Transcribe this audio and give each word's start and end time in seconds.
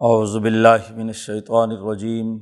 اعوذ 0.00 0.36
باللہ 0.36 0.92
من 0.96 1.06
الشیطان 1.06 1.70
الرجیم، 1.70 2.38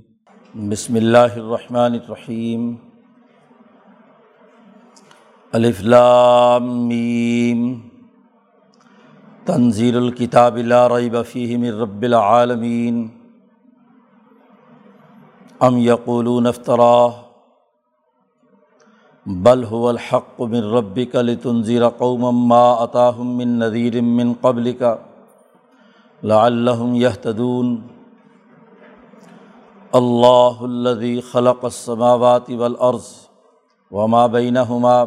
بسم 0.69 0.95
اللہ 0.95 1.37
الرحمن 1.37 1.93
الرحیم، 1.93 2.75
الف 5.53 5.81
لام 5.81 6.89
میم، 6.89 7.81
تنزیل 9.47 9.97
الکتاب 9.97 10.57
لا 10.57 10.89
ریب 10.89 11.17
فیہ 11.33 11.59
من 11.59 11.81
رب 11.81 12.03
العالمین، 12.03 13.09
ام 15.61 15.79
یقولون 15.79 16.47
افتراہ، 16.47 17.23
بل 19.27 19.65
هو 19.71 19.89
الحق 19.89 20.41
من 20.41 20.71
ربک 20.77 21.17
لتنذر 21.17 21.89
قوما 21.89 22.31
ما 22.31 22.73
اتاہم 22.73 23.37
من 23.37 23.59
نذیر 23.59 24.01
من 24.03 24.33
قبلک۔ 24.41 24.83
لعلہم 26.31 26.95
یہتدون 26.95 27.77
اللہ 29.99 30.63
الذي 30.69 31.21
خلق 31.33 31.65
السماوات 31.65 32.49
والارض 32.61 33.09
وما 33.91 34.25
بینہما 34.37 35.03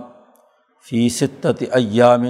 فی 0.90 1.08
ستۃ 1.16 1.64
ایام 1.80 2.26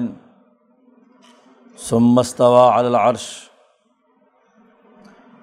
ثم 1.87 2.19
استوى 2.19 2.69
على 2.69 2.87
العرش. 2.87 3.25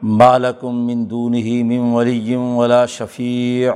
ما 0.02 0.38
لكم 0.38 0.80
من 0.87 1.04
دونه 1.10 1.62
من 1.68 1.92
ولي 1.92 2.37
ولا 2.37 2.87
شفیع 2.95 3.74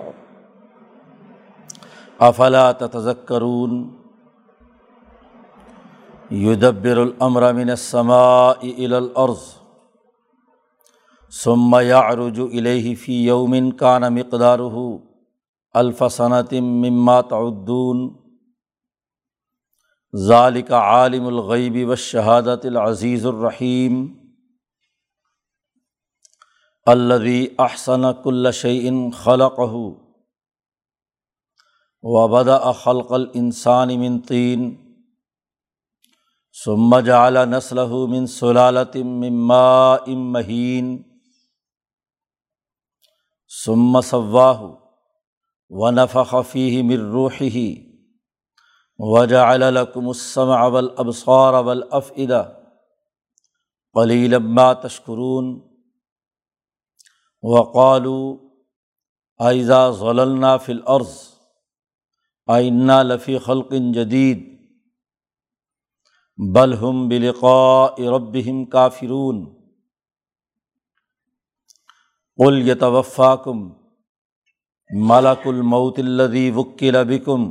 افلا 2.28 2.64
تتذکرون 2.80 3.78
یدبر 6.30 7.02
الامر 7.02 7.52
من 7.52 7.70
السماء 7.70 8.58
الى 8.64 8.98
الارض 8.98 9.46
ثم 11.44 11.80
يعرج 11.80 12.40
الیہ 12.40 12.94
فی 12.94 13.12
یوم 13.12 13.70
کان 13.70 14.02
مقدارہ 14.14 14.78
الف 15.74 16.02
مما 16.60 17.20
تعدون. 17.20 18.08
ذالک 20.16 20.72
عالم 20.72 21.26
الغیب 21.26 21.76
والشہادت 21.88 22.66
العزیز 22.66 23.26
الرحیم 23.26 24.06
الذي 26.86 27.46
احسن 27.58 28.12
كل 28.24 28.52
شيء 28.52 29.10
خلقه 29.10 29.82
وبدا 32.02 32.72
خلق 32.72 33.12
الانسان 33.12 33.88
من 34.00 34.20
طين. 34.20 34.76
ثم 36.64 36.98
جعل 36.98 37.38
نسله 37.50 38.06
من 38.06 38.26
سلالة 38.26 39.02
من 39.02 39.32
ماء 39.32 40.10
مهين. 40.10 41.07
ثم 43.48 44.00
سواه 44.00 44.88
ونفخ 45.70 46.40
فيه 46.40 46.82
من 46.82 47.12
روحه 47.12 47.82
وجعل 48.98 49.74
لكم 49.74 50.10
السمع 50.10 50.66
والابصار 50.66 51.66
والافئدة 51.66 52.58
قليلا 53.94 54.38
ما 54.38 54.72
تشكرون 54.72 55.70
وقالوا 57.42 58.36
اذا 59.50 59.90
ظللنا 59.90 60.56
في 60.56 60.72
الارض 60.72 61.08
آئینہ 62.46 62.92
لفی 62.92 63.38
خلق 63.38 63.72
جدید 63.94 64.58
بلہم 66.54 67.08
بلقاء 67.08 67.94
ربہم 68.00 68.64
کافرون 68.64 69.57
قل 72.38 72.68
یتوفاکم 72.68 73.68
ملک 74.90 75.46
الموت 75.46 75.98
الذی 75.98 76.50
وکل 76.50 77.04
بکم 77.04 77.50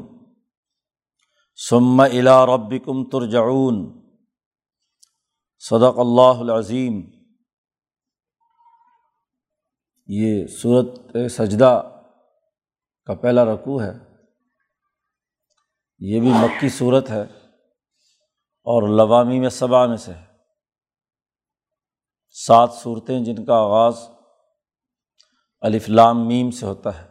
ثم 1.60 2.02
الى 2.02 2.36
ربکم 2.48 3.04
ترجعون 3.10 3.86
صدق 5.64 6.00
اللہ 6.00 6.42
العظیم 6.42 7.02
یہ 10.10 10.46
صورت 10.62 11.16
سجدہ 11.32 11.74
کا 13.08 13.14
پہلا 13.14 13.46
رقوع 13.46 13.82
ہے 13.82 13.94
یہ 16.02 16.22
بھی 16.22 16.32
مکی 16.32 16.70
صورت 16.70 17.10
ہے 17.10 17.22
اور 18.68 18.88
لوامی 18.90 19.40
میں 19.40 19.50
صبا 19.50 19.86
میں 19.86 19.98
سے 19.98 20.14
ہے 20.14 20.26
سات 22.36 22.74
صورتیں 22.74 23.20
جن 23.20 23.46
کا 23.46 23.56
آغاز 23.56 24.08
الفلام 25.62 26.28
میم 26.28 26.52
سے 26.52 26.66
ہوتا 26.66 27.02
ہے۔ 27.02 27.08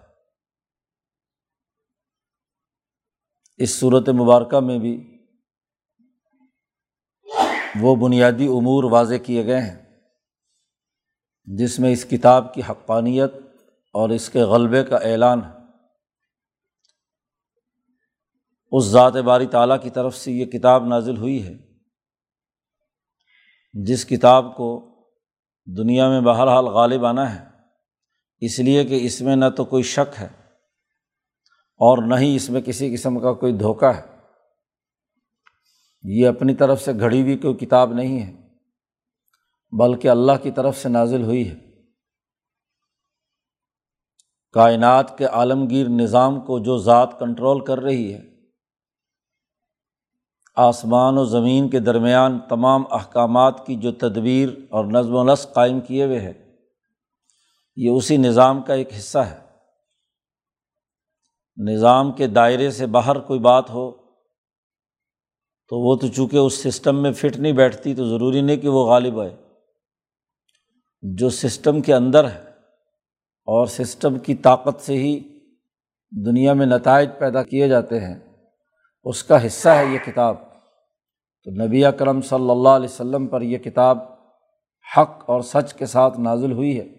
اس 3.56 3.80
صورت 3.80 4.08
مبارکہ 4.08 4.60
میں 4.60 4.78
بھی 4.78 5.24
وہ 7.80 7.96
بنیادی 7.96 8.46
امور 8.46 8.84
واضح 8.84 9.14
کیے 9.14 9.46
گئے 9.46 9.60
ہیں، 9.60 10.00
جس 11.44 11.78
میں 11.78 11.92
اس 11.92 12.04
کتاب 12.04 12.54
کی 12.54 12.62
حقانیت 12.70 13.32
اور 13.94 14.10
اس 14.10 14.28
کے 14.30 14.38
غلبے 14.38 14.84
کا 14.84 14.96
اعلان 14.96 15.44
ہے۔ 15.44 15.50
اس 18.72 18.84
ذات 18.84 19.12
باری 19.12 19.46
تعالیٰ 19.46 19.82
کی 19.82 19.90
طرف 19.90 20.16
سے 20.16 20.32
یہ 20.32 20.46
کتاب 20.46 20.86
نازل 20.86 21.16
ہوئی 21.16 21.46
ہے، 21.46 21.54
جس 23.74 24.04
کتاب 24.06 24.56
کو 24.56 24.68
دنیا 25.66 26.08
میں 26.08 26.20
بہرحال 26.20 26.64
غالب 26.64 27.04
آنا 27.04 27.34
ہے۔ 27.34 27.55
اس 28.40 28.58
لیے 28.58 28.84
کہ 28.84 28.98
اس 29.02 29.20
میں 29.20 29.36
نہ 29.36 29.44
تو 29.56 29.64
کوئی 29.64 29.82
شک 29.82 30.20
ہے 30.20 30.28
اور 31.76 32.02
نہ 32.06 32.14
ہی 32.14 32.36
اس 32.36 32.50
میں 32.50 32.60
کسی 32.60 32.96
قسم 32.96 33.18
کا 33.20 33.32
کوئی 33.32 33.52
دھوکہ 33.52 33.84
ہے۔ 33.84 34.16
یہ 36.02 36.28
اپنی 36.28 36.54
طرف 36.54 36.82
سے 36.82 36.92
گھڑی 37.00 37.22
ہوئی 37.22 37.38
کوئی 37.38 37.54
کتاب 37.54 37.92
نہیں 37.92 38.22
ہے، 38.22 38.48
بلکہ 39.78 40.08
اللہ 40.08 40.32
کی 40.42 40.50
طرف 40.50 40.78
سے 40.78 40.88
نازل 40.88 41.22
ہوئی 41.22 41.50
ہے۔ 41.50 41.54
کائنات 44.52 45.18
کے 45.18 45.24
عالمگیر 45.24 45.88
نظام 45.88 46.40
کو 46.40 46.58
جو 46.58 46.78
ذات 46.78 47.18
کنٹرول 47.18 47.64
کر 47.64 47.80
رہی 47.80 48.14
ہے، 48.14 48.20
آسمان 50.56 51.18
و 51.18 51.24
زمین 51.24 51.68
کے 51.68 51.80
درمیان 51.80 52.38
تمام 52.48 52.82
احکامات 52.90 53.66
کی 53.66 53.76
جو 53.76 53.92
تدبیر 53.92 54.48
اور 54.70 54.84
نظم 54.84 55.14
و 55.14 55.32
نسق 55.32 55.52
قائم 55.52 55.80
کیے 55.80 56.04
ہوئے 56.04 56.20
ہے 56.20 56.45
یہ 57.76 57.90
اسی 57.90 58.16
نظام 58.16 58.62
کا 58.62 58.74
ایک 58.74 58.88
حصہ 58.98 59.18
ہے۔ 59.18 59.38
نظام 61.56 62.12
کے 62.12 62.26
دائرے 62.26 62.70
سے 62.70 62.86
باہر 62.86 63.18
کوئی 63.18 63.40
بات 63.40 63.70
ہو 63.70 63.92
تو 65.68 65.78
وہ 65.78 65.96
تو 65.96 66.08
چونکہ 66.08 66.36
اس 66.36 66.62
سسٹم 66.62 67.02
میں 67.02 67.12
فٹ 67.12 67.36
نہیں 67.36 67.52
بیٹھتی 67.52 67.94
تو 67.94 68.08
ضروری 68.08 68.40
نہیں 68.40 68.56
کہ 68.56 68.68
وہ 68.68 68.86
غالب 68.86 69.20
آئے۔ 69.20 69.36
جو 71.02 71.30
سسٹم 71.30 71.80
کے 71.80 71.94
اندر 71.94 72.30
ہے 72.30 72.40
اور 73.44 73.66
سسٹم 73.66 74.18
کی 74.18 74.34
طاقت 74.34 74.80
سے 74.80 74.92
ہی 74.92 75.38
دنیا 76.26 76.52
میں 76.52 76.66
نتائج 76.66 77.10
پیدا 77.18 77.42
کیے 77.42 77.68
جاتے 77.68 78.00
ہیں، 78.00 78.18
اس 79.04 79.24
کا 79.24 79.46
حصہ 79.46 79.68
ہے 79.68 79.86
یہ 79.86 79.98
کتاب۔ 80.06 80.36
تو 81.44 81.50
نبی 81.50 81.84
اکرم 81.84 82.20
صلی 82.20 82.50
اللہ 82.50 82.68
علیہ 82.68 82.88
وسلم 82.88 83.26
پر 83.26 83.42
یہ 83.42 83.58
کتاب 83.58 83.98
حق 84.96 85.24
اور 85.26 85.40
سچ 85.40 85.74
کے 85.74 85.86
ساتھ 85.86 86.20
نازل 86.20 86.52
ہوئی 86.52 86.80
ہے۔ 86.80 86.95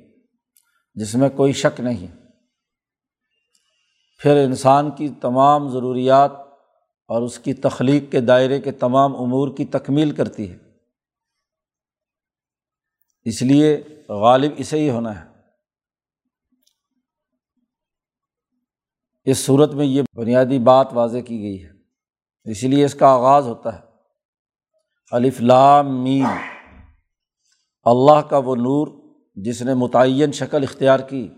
جس 0.98 1.16
میں 1.16 1.30
کوئی 1.30 1.54
شک 1.54 1.80
نہیں۔ 1.80 2.08
پھر 4.22 4.38
انسان 4.38 4.92
کی 4.92 5.10
تمام 5.22 5.70
ضروریات 5.70 6.32
اور 7.08 7.22
اس 7.22 7.40
کی 7.40 7.54
تخلیق 7.54 8.12
کے 8.12 8.22
دائرے 8.22 8.62
کے 8.62 8.72
تمام 8.72 9.16
امور 9.16 9.58
کی 9.58 9.66
تکمیل 9.66 10.12
کرتی 10.12 10.52
ہے۔ 10.52 10.58
اس 13.26 13.42
لیے 13.42 13.84
غالب 14.10 14.52
اسے 14.58 14.80
ہی 14.80 14.90
ہونا 14.90 15.26
ہے۔ 15.26 15.30
اس 19.24 19.38
صورت 19.38 19.74
میں 19.74 19.86
یہ 19.86 20.02
بنیادی 20.16 20.60
بات 20.60 20.88
واضح 20.94 21.18
کی 21.18 21.40
گئی 21.42 21.66
ہے۔ 21.66 21.72
اسی 22.52 22.68
لیے 22.68 22.86
اس 22.86 22.96
کا 22.96 23.08
آغاز 23.08 23.48
ہوتا 23.48 23.76
ہے۔ 23.76 23.84
الف 25.12 25.42
لام 25.42 26.04
میم۔ 26.04 26.28
اللہ 27.86 28.22
کا 28.22 28.38
وہ 28.38 28.56
نور 28.56 29.07
جس 29.44 29.62
نے 29.62 29.74
متعین 29.74 30.32
شکل 30.32 30.64
اختیار 30.64 31.00
کی 31.00 31.30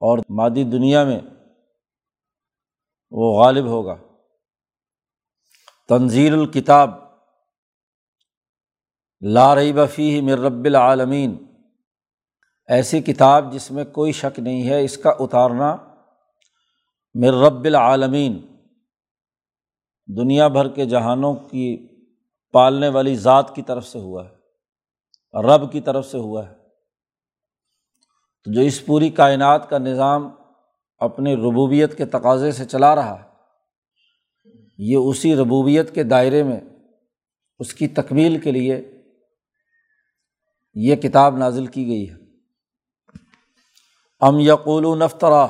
اور 0.00 0.18
مادی 0.28 0.64
دنیا 0.64 1.04
میں 1.04 1.20
وہ 3.10 3.42
غالب 3.42 3.66
ہوگا۔ 3.66 3.96
تنزیل 5.88 6.34
الکتاب 6.34 6.90
لارئی 9.20 9.72
بفی 9.72 10.20
مر 10.20 10.38
رب 10.38 10.64
العالمین۔ 10.64 11.36
ایسی 12.68 13.02
کتاب 13.02 13.52
جس 13.52 13.70
میں 13.70 13.84
کوئی 13.84 14.12
شک 14.12 14.38
نہیں 14.38 14.68
ہے، 14.68 14.84
اس 14.84 14.98
کا 14.98 15.10
اتارنا 15.10 15.76
مر 17.14 17.32
رب 17.46 17.64
العالمین۔ 17.64 18.46
دنیا 20.06 20.48
بھر 20.48 20.68
کے 20.68 20.84
جہانوں 20.84 21.34
کی 21.34 21.88
پالنے 22.52 22.88
والی 22.88 23.16
ذات 23.16 23.54
کی 23.54 23.62
طرف 23.62 23.86
سے 23.86 23.98
ہوا 23.98 24.28
ہے، 24.28 24.34
رب 25.42 25.72
کی 25.72 25.80
طرف 25.80 26.06
سے 26.06 26.18
ہوا 26.18 26.48
ہے۔ 26.48 26.55
تو 28.46 28.52
جو 28.52 28.60
اس 28.60 28.86
پوری 28.86 29.10
کائنات 29.10 29.70
کا 29.70 29.78
نظام 29.78 30.28
اپنی 30.98 31.36
ربوبیت 31.36 31.98
کے 31.98 32.06
تقاضے 32.06 32.52
سے 32.52 32.64
چلا 32.64 32.94
رہا 32.94 33.18
ہے، 33.20 33.24
یہ 34.78 34.96
اسی 34.96 35.34
ربوبیت 35.36 35.94
کے 35.94 36.02
دائرے 36.02 36.42
میں، 36.42 36.60
اس 37.58 37.74
کی 37.74 37.88
تکمیل 37.88 38.40
کے 38.40 38.50
لیے 38.50 39.02
یہ 40.74 40.96
کتاب 40.96 41.38
نازل 41.38 41.66
کی 41.66 41.86
گئی 41.86 42.10
ہے۔ 42.10 42.14
ام 44.20 44.40
یقول 44.40 44.98
نفترا، 44.98 45.46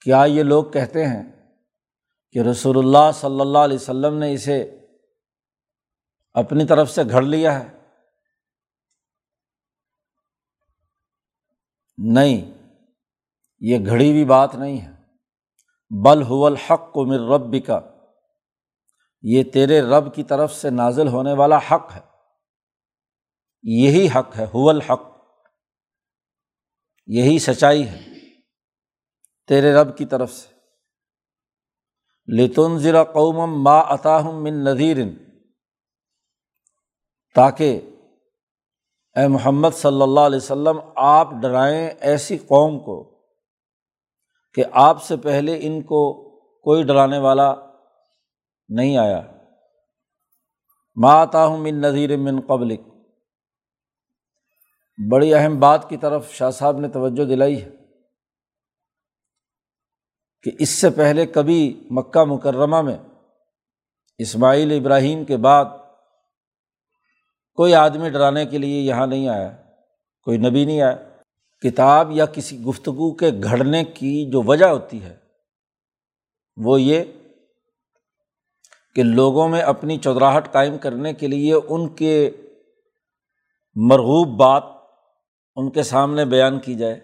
کیا 0.00 0.24
یہ 0.24 0.42
لوگ 0.42 0.64
کہتے 0.64 1.06
ہیں 1.06 1.22
کہ 2.32 2.38
رسول 2.38 2.78
اللہ 2.78 3.10
صلی 3.14 3.40
اللہ 3.40 3.58
علیہ 3.58 3.76
وسلم 3.76 4.18
نے 4.18 4.32
اسے 4.32 4.62
اپنی 6.32 6.66
طرف 6.66 6.90
سے 6.90 7.02
گھڑ 7.10 7.22
لیا 7.22 7.58
ہے؟ 7.60 7.83
نہیں، 11.98 12.68
یہ 13.60 13.86
گھڑی 13.86 14.10
ہوئی 14.10 14.24
بات 14.24 14.54
نہیں 14.54 14.80
ہے۔ 14.80 14.94
بل 16.04 16.22
الحق 16.30 16.92
کو 16.92 17.04
مر 17.04 17.34
رب 17.34 17.66
کا 17.66 17.80
یہ 19.22 19.42
تیرے 19.42 19.80
رب 19.80 20.14
کی 20.14 20.22
طرف 20.22 20.52
سے 20.54 20.70
نازل 20.70 21.08
ہونے 21.08 21.32
والا 21.32 21.58
حق 21.58 21.96
ہے۔ 21.96 22.00
یہی 23.62 24.08
حق 24.14 24.36
ہے 24.38 24.44
حول 24.44 24.80
حق 24.80 25.00
یہی 27.06 27.38
سچائی 27.38 27.88
ہے، 27.88 28.04
تیرے 29.48 29.72
رب 29.72 29.98
کی 29.98 30.04
طرف 30.04 30.32
سے۔ 30.32 30.54
لتن 32.36 32.78
ذرا 32.78 33.04
قوم 33.04 33.64
ما 33.64 33.94
عطاہم 33.94 34.42
من 34.42 34.64
نذیر، 34.64 34.96
تاکہ 37.34 37.80
اے 39.16 39.28
محمد 39.28 39.68
صلی 39.74 40.02
اللہ 40.02 40.20
علیہ 40.20 40.36
وسلم، 40.36 40.78
آپ 40.96 41.28
ڈرائیں 41.42 41.90
ایسی 42.00 42.38
قوم 42.38 42.78
کو 42.78 43.18
کہ 44.54 44.64
آپ 44.72 45.02
سے 45.02 45.16
پہلے 45.16 45.58
ان 45.62 45.82
کو 45.82 46.30
کوئی 46.60 46.82
ڈرانے 46.82 47.18
والا 47.18 47.54
نہیں 48.68 48.96
آیا۔ 48.96 49.22
ماتا 50.96 51.46
ہوں 51.46 51.58
من 51.58 51.80
نذیر 51.80 52.16
من 52.16 52.40
قبلک۔ 52.40 52.80
بڑی 55.10 55.34
اہم 55.34 55.60
بات 55.60 55.88
کی 55.88 55.96
طرف 55.96 56.30
شاہ 56.30 56.50
صاحب 56.50 56.78
نے 56.78 56.88
توجہ 56.88 57.24
دلائی 57.24 57.62
ہے 57.62 57.70
کہ 60.42 60.50
اس 60.58 60.68
سے 60.68 60.90
پہلے 60.90 61.26
کبھی 61.26 61.88
مکہ 61.90 62.24
مکرمہ 62.24 62.82
میں 62.82 62.98
اسماعیل 64.18 64.72
ابراہیم 64.72 65.24
کے 65.24 65.36
بعد 65.36 65.64
کوئی 67.54 67.74
آدمی 67.74 68.10
ڈرانے 68.10 68.46
کے 68.46 68.58
لیے 68.58 68.80
یہاں 68.80 69.06
نہیں 69.06 69.28
آیا، 69.28 69.56
کوئی 70.22 70.38
نبی 70.38 70.64
نہیں 70.64 70.80
آیا۔ 70.80 70.96
کتاب 71.62 72.10
یا 72.10 72.26
کسی 72.26 72.60
گفتگو 72.60 73.14
کے 73.14 73.30
گھڑنے 73.42 73.84
کی 73.84 74.30
جو 74.30 74.42
وجہ 74.42 74.66
ہوتی 74.66 75.02
ہے، 75.02 75.16
وہ 76.56 76.80
یہ 76.80 77.04
کہ 78.94 79.02
لوگوں 79.02 79.48
میں 79.48 79.60
اپنی 79.60 79.98
چودراہٹ 79.98 80.52
قائم 80.52 80.78
کرنے 80.78 81.12
کے 81.14 81.26
لیے 81.26 81.54
ان 81.68 81.88
کے 81.88 82.30
مرغوب 83.74 84.28
بات 84.38 84.62
ان 85.56 85.70
کے 85.70 85.82
سامنے 85.82 86.24
بیان 86.24 86.60
کی 86.60 86.74
جائے۔ 86.74 87.00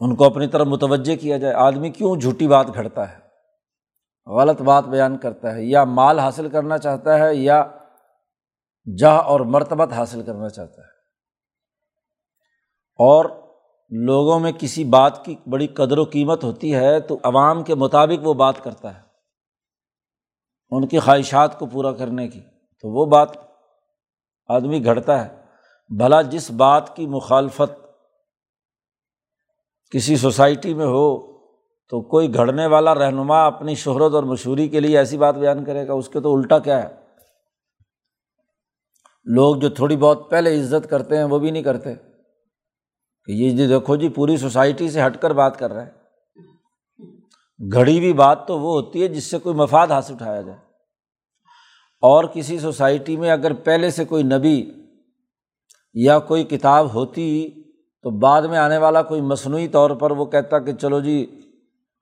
ان 0.00 0.16
کو 0.16 0.24
اپنی 0.24 0.46
طرف 0.46 0.66
متوجہ 0.66 1.16
کیا 1.16 1.38
جائے۔ 1.38 1.54
آدمی 1.54 1.90
کیوں 1.90 2.16
جھوٹی 2.16 2.48
بات 2.48 2.66
گھڑتا 2.74 3.12
ہے؟ 3.12 3.21
غلط 4.26 4.62
بات 4.62 4.84
بیان 4.84 5.18
کرتا 5.18 5.54
ہے، 5.54 5.64
یا 5.64 5.84
مال 5.84 6.18
حاصل 6.18 6.48
کرنا 6.50 6.78
چاہتا 6.78 7.18
ہے، 7.18 7.34
یا 7.34 7.64
جہ 8.98 9.06
اور 9.06 9.40
مرتبت 9.40 9.92
حاصل 9.92 10.22
کرنا 10.22 10.48
چاہتا 10.48 10.82
ہے۔ 10.82 10.86
اور 12.98 13.24
لوگوں 13.90 14.40
میں 14.40 14.52
کسی 14.52 14.84
بات 14.84 15.24
کی 15.24 15.36
بڑی 15.46 15.66
قدر 15.66 15.98
و 15.98 16.04
قیمت 16.04 16.44
ہوتی 16.44 16.74
ہے 16.74 17.00
تو 17.00 17.18
عوام 17.22 17.62
کے 17.62 17.74
مطابق 17.74 18.26
وہ 18.26 18.34
بات 18.34 18.64
کرتا 18.64 18.94
ہے، 18.94 19.00
ان 20.70 20.88
کی 20.88 20.98
خواہشات 20.98 21.58
کو 21.58 21.66
پورا 21.66 21.92
کرنے 21.92 22.28
کی۔ 22.28 22.40
تو 22.80 22.88
وہ 22.88 23.06
بات 23.06 23.28
آدمی 24.46 24.84
گھڑتا 24.84 25.26
ہے۔ 25.26 25.42
بھلا 25.88 26.22
جس 26.22 26.50
بات 26.50 26.96
کی 26.96 27.06
مخالفت 27.06 27.86
کسی 29.90 30.16
سوسائٹی 30.16 30.74
میں 30.74 30.86
ہو 30.86 31.31
تو 31.88 32.00
کوئی 32.00 32.34
گھڑنے 32.34 32.66
والا 32.66 32.94
رہنما 32.94 33.46
اپنی 33.46 33.74
شہرت 33.74 34.14
اور 34.14 34.22
مشہوری 34.22 34.68
کے 34.68 34.80
لیے 34.80 34.98
ایسی 34.98 35.18
بات 35.18 35.34
بیان 35.34 35.64
کرے 35.64 35.88
گا، 35.88 35.92
اس 35.92 36.08
کے 36.08 36.20
تو 36.20 36.36
الٹا 36.36 36.58
کیا 36.58 36.82
ہے؟ 36.82 36.94
لوگ 39.24 39.56
جو 39.56 39.68
تھوڑی 39.68 39.96
بہت 39.96 40.30
پہلے 40.30 40.60
عزت 40.60 40.90
کرتے 40.90 41.16
ہیں، 41.16 41.24
وہ 41.24 41.38
بھی 41.38 41.50
نہیں 41.50 41.62
کرتے۔ 41.62 41.94
کہ 43.24 43.32
یہ 43.32 43.50
جی 43.50 43.66
دیکھو 43.66 43.96
جی 43.96 44.08
پوری 44.08 44.36
سوسائٹی 44.36 44.90
سے 44.90 45.06
ہٹ 45.06 45.16
کر 45.16 45.32
بات 45.32 45.58
کر 45.58 45.72
رہے 45.72 45.84
ہیں۔ 45.84 45.90
گھڑی 47.72 47.98
ہوئی 47.98 48.12
بات 48.12 48.46
تو 48.46 48.58
وہ 48.58 48.72
ہوتی 48.72 49.02
ہے 49.02 49.08
جس 49.08 49.30
سے 49.30 49.38
کوئی 49.38 49.54
مفاد 49.54 49.88
حاصل 49.88 50.14
اٹھایا 50.14 50.40
جائے۔ 50.40 50.58
اور 52.00 52.24
کسی 52.24 52.58
سوسائٹی 52.58 53.16
میں 53.16 53.30
اگر 53.30 53.52
پہلے 53.52 53.90
سے 53.90 54.04
کوئی 54.04 54.22
نبی 54.22 54.70
یا 55.94 56.18
کوئی 56.18 56.44
کتاب 56.44 56.94
ہوتی 56.94 57.48
تو 58.02 58.10
بعد 58.10 58.42
میں 58.42 58.58
آنے 58.58 58.78
والا 58.78 59.02
کوئی 59.02 59.20
مصنوعی 59.20 59.68
طور 59.68 59.90
پر 59.90 60.10
وہ 60.10 60.24
کہتا 60.24 60.58
کہ 60.58 60.72
چلو 60.72 61.00
جی 61.00 61.41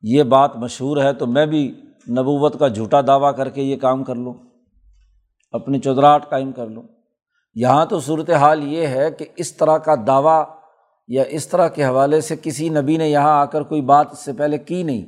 یہ 0.02 0.22
بات 0.22 0.56
مشہور 0.56 0.96
ہے 0.96 1.12
تو 1.12 1.26
میں 1.26 1.46
بھی 1.46 1.80
نبوت 2.08 2.58
کا 2.58 2.68
جھوٹا 2.68 3.00
دعویٰ 3.00 3.36
کر 3.36 3.48
کے 3.48 3.62
یہ 3.62 3.76
کام 3.76 4.04
کر 4.04 4.14
لوں، 4.14 4.34
اپنی 5.50 5.78
چودراہٹ 5.78 6.28
قائم 6.28 6.52
کر 6.52 6.66
لوں۔ 6.66 6.82
یہاں 7.54 7.86
تو 7.86 8.00
صورت 8.00 8.30
حال 8.30 8.64
یہ 8.64 8.86
ہے 8.86 9.10
کہ 9.10 9.26
اس 9.36 9.56
طرح 9.56 9.78
کا 9.78 9.94
دعویٰ 10.06 10.44
یا 11.08 11.22
اس 11.28 11.48
طرح 11.48 11.68
کے 11.68 11.84
حوالے 11.84 12.20
سے 12.20 12.36
کسی 12.42 12.68
نبی 12.68 12.96
نے 12.96 13.08
یہاں 13.08 13.40
آ 13.40 13.44
کر 13.44 13.62
کوئی 13.62 13.80
بات 13.80 14.06
اس 14.12 14.18
سے 14.18 14.32
پہلے 14.32 14.58
کی 14.58 14.82
نہیں۔ 14.82 15.06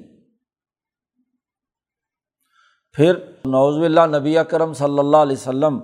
پھر 2.93 3.15
نوز 3.44 3.85
اللہ 3.85 4.19
نبی 4.19 4.39
اکرم 4.39 4.73
صلی 4.73 4.99
اللہ 4.99 5.17
علیہ 5.17 5.37
وسلم 5.37 5.79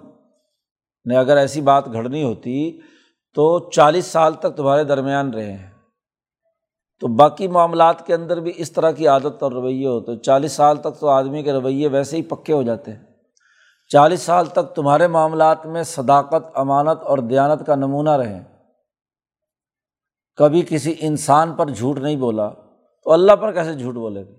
نے 1.06 1.16
اگر 1.16 1.36
ایسی 1.36 1.60
بات 1.60 1.92
گھڑنی 1.92 2.22
ہوتی 2.22 2.80
تو 3.34 3.70
چالیس 3.70 4.06
سال 4.06 4.34
تک 4.34 4.56
تمہارے 4.56 4.84
درمیان 4.84 5.30
رہے 5.30 5.52
ہیں۔ 5.52 5.77
تو 7.00 7.06
باقی 7.08 7.48
معاملات 7.48 8.06
کے 8.06 8.14
اندر 8.14 8.40
بھی 8.40 8.52
اس 8.56 8.72
طرح 8.72 8.90
کی 8.90 9.08
عادت 9.08 9.42
اور 9.42 9.52
رویے 9.52 9.86
ہو 9.86 10.00
تو 10.00 10.14
چالیس 10.14 10.52
سال 10.52 10.76
تک 10.76 11.00
تو 11.00 11.08
آدمی 11.08 11.42
کے 11.42 11.52
رویے 11.52 11.88
ویسے 11.88 12.16
ہی 12.16 12.22
پکے 12.22 12.52
ہو 12.52 12.62
جاتے 12.62 12.92
ہیں۔ 12.92 13.04
چالیس 13.88 14.22
سال 14.22 14.46
تک 14.46 14.74
تمہارے 14.74 15.06
معاملات 15.06 15.66
میں 15.66 15.82
صداقت، 15.82 16.44
امانت 16.54 17.02
اور 17.02 17.18
دیانت 17.18 17.66
کا 17.66 17.74
نمونہ 17.74 18.10
رہیں 18.10 18.44
کبھی 20.36 20.62
کسی 20.68 20.94
انسان 21.00 21.52
پر 21.52 21.70
جھوٹ 21.70 21.98
نہیں 21.98 22.16
بولا 22.16 22.48
تو 23.02 23.12
اللہ 23.12 23.32
پر 23.32 23.52
کیسے 23.52 23.74
جھوٹ 23.74 23.94
بولے 23.94 24.26
گا 24.26 24.32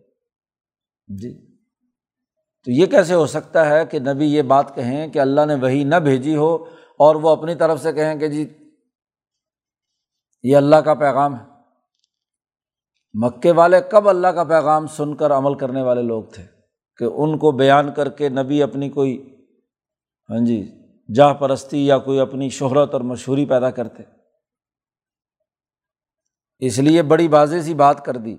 جی۔ 1.08 1.58
تو 2.64 2.72
یہ 2.72 2.86
کیسے 2.86 3.14
ہو 3.14 3.26
سکتا 3.26 3.66
ہے 3.66 3.86
کہ 3.86 4.00
نبی 4.00 4.26
یہ 4.26 4.42
بات 4.42 4.76
کہیں 4.76 5.08
کہ 5.08 5.20
اللہ 5.20 5.46
نے 5.46 5.56
وہی 5.56 5.84
نہ 5.84 5.96
بھیجی 5.96 6.36
ہو 6.36 6.56
اور 7.00 7.16
وہ 7.16 7.30
اپنی 7.30 7.56
طرف 7.56 7.82
سے 7.82 7.94
کہیں 7.94 8.16
کہ 8.16 8.28
جی 8.28 8.50
یہ 10.44 10.58
اللہ 10.58 10.76
کا 10.76 10.94
پیغام 10.94 11.36
ہے۔ 11.36 11.59
مکے 13.14 13.52
والے 13.52 13.82
کب 13.82 14.10
اللہ 14.10 14.28
کا 14.28 14.44
پیغام 14.44 14.88
سن 14.88 15.16
کر 15.16 15.32
عمل 15.32 15.54
کرنے 15.54 15.82
والے 15.82 16.02
لوگ 16.02 16.24
تھے 16.24 16.44
کہ 16.98 17.04
ان 17.04 17.38
کو 17.38 17.52
بیان 17.52 17.94
کر 17.94 18.10
کے 18.10 18.30
نبی 18.30 18.64
اپنی 18.64 18.90
کوئی 18.90 19.36
ہاں 20.30 20.46
جی 20.46 20.72
جاہ 21.16 21.34
پرستی 21.34 21.88
یا 21.88 21.98
کوئی 21.98 22.20
اپنی 22.20 22.50
شہرت 22.50 22.94
اور 22.94 23.02
مشہوری 23.02 23.46
پیدا 23.46 23.72
کرتے۔ 23.72 24.04
اس 26.60 26.80
لیے 26.80 27.02
بڑی 27.02 27.28
واضح 27.28 27.56
سی 27.62 27.74
بات 27.74 28.06
کر 28.06 28.18
دی 28.18 28.38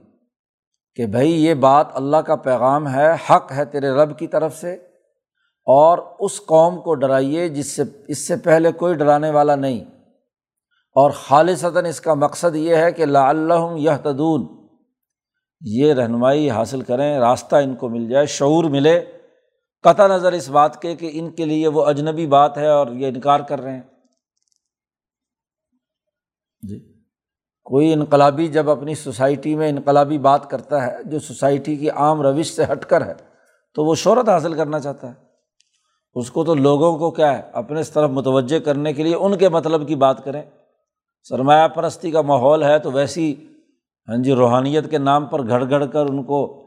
کہ 0.95 1.07
بھائی، 1.07 1.45
یہ 1.45 1.55
بات 1.55 1.87
اللہ 1.93 2.17
کا 2.17 2.37
پیغام 2.37 2.89
ہے، 2.89 3.13
حق 3.31 3.53
ہے 3.53 3.65
تیرے 3.65 3.91
رب 3.91 4.19
کی 4.19 4.27
طرف 4.27 4.57
سے، 4.57 4.75
اور 5.67 5.99
اس 6.19 6.41
قوم 6.47 6.81
کو 6.81 6.95
ڈرائیے 6.95 7.49
جس 7.49 7.77
سے، 7.77 7.83
اس 8.09 8.29
سے 8.29 8.37
پہلے 8.37 8.73
کوئی 8.73 8.95
ڈرانے 8.95 9.31
والا 9.31 9.55
نہیں۔ 9.55 9.85
اور 10.93 11.11
خالصتاً 11.11 11.85
اس 11.85 12.01
کا 12.01 12.15
مقصد 12.15 12.57
یہ 12.57 12.77
ہے 12.77 12.93
کہ 12.93 13.05
لا 13.05 13.29
اللہ 13.29 13.75
یہ 13.77 13.91
تدون 14.03 14.60
یہ 15.61 15.95
رہنمائی 15.95 16.51
حاصل 16.51 16.81
کریں، 16.81 17.19
راستہ 17.19 17.57
ان 17.57 17.75
کو 17.75 17.89
مل 17.89 18.09
جائے، 18.09 18.27
شعور 18.27 18.65
ملے۔ 18.65 19.05
قطع 19.83 20.07
نظر 20.07 20.33
اس 20.33 20.49
بات 20.49 20.83
کے 20.83 20.97
کہ 20.97 21.11
ان 21.13 21.31
کے 21.31 21.45
لیے 21.45 21.69
وہ 21.69 21.85
اجنبی 21.85 22.27
بات 22.27 22.59
ہے 22.59 22.67
اور 22.67 22.87
یہ 22.87 23.07
انکار 23.07 23.41
کر 23.41 23.61
رہے 23.61 23.73
ہیں۔ 23.73 23.83
جی۔ 26.69 26.93
کوئی 27.65 27.93
انقلابی 27.93 28.47
جب 28.47 28.71
اپنی 28.71 28.95
سوسائٹی 28.95 29.57
میں 29.57 29.69
انقلابی 29.69 30.19
بات 30.19 30.51
کرتا 30.51 30.87
ہے، 30.87 30.97
جو 31.05 31.19
سوسائٹی 31.19 31.77
کی 31.77 31.91
عام 31.91 32.23
روش 32.23 32.47
سے 32.47 32.65
ہٹ 32.73 32.85
کر 32.85 33.07
ہے، 33.07 33.15
تو 33.75 33.85
وہ 33.85 33.95
شہرت 33.95 34.29
حاصل 34.29 34.55
کرنا 34.55 34.81
چاہتا 34.81 35.09
ہے۔ 35.09 35.15
اس 36.15 36.31
کو 36.31 36.45
تو 36.45 36.55
لوگوں 36.55 36.99
کو 36.99 37.11
کیا 37.11 37.39
ہے، 37.39 37.43
اپنے 37.53 37.81
اس 37.81 37.91
طرف 37.91 38.11
متوجہ 38.11 38.59
کرنے 38.59 38.93
کے 38.93 39.03
لیے 39.03 39.15
ان 39.15 39.39
کے 39.39 39.49
مطلب 39.49 39.89
کی 39.89 39.95
بات 39.95 40.25
کریں۔ 40.25 40.43
سرمایہ 41.29 41.69
پرستی 41.69 42.11
کا 42.11 42.21
ماحول 42.21 42.63
ہے 42.63 42.79
تو 42.79 42.93
ویسی 42.93 43.35
ہاں 44.11 44.17
جی 44.17 44.35
روحانیت 44.35 44.91
کے 44.91 44.99
نام 44.99 45.27
پر 45.27 45.49
گھڑ 45.49 45.69
گھڑ 45.71 45.87
کر 45.87 46.07
ان 46.07 46.25
کو 46.25 46.67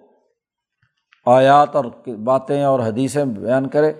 آیات 1.25 1.75
اور 1.75 1.85
باتیں 2.23 2.63
اور 2.63 2.79
حدیثیں 2.79 3.25
بیان 3.25 3.69
کرے 3.69 3.93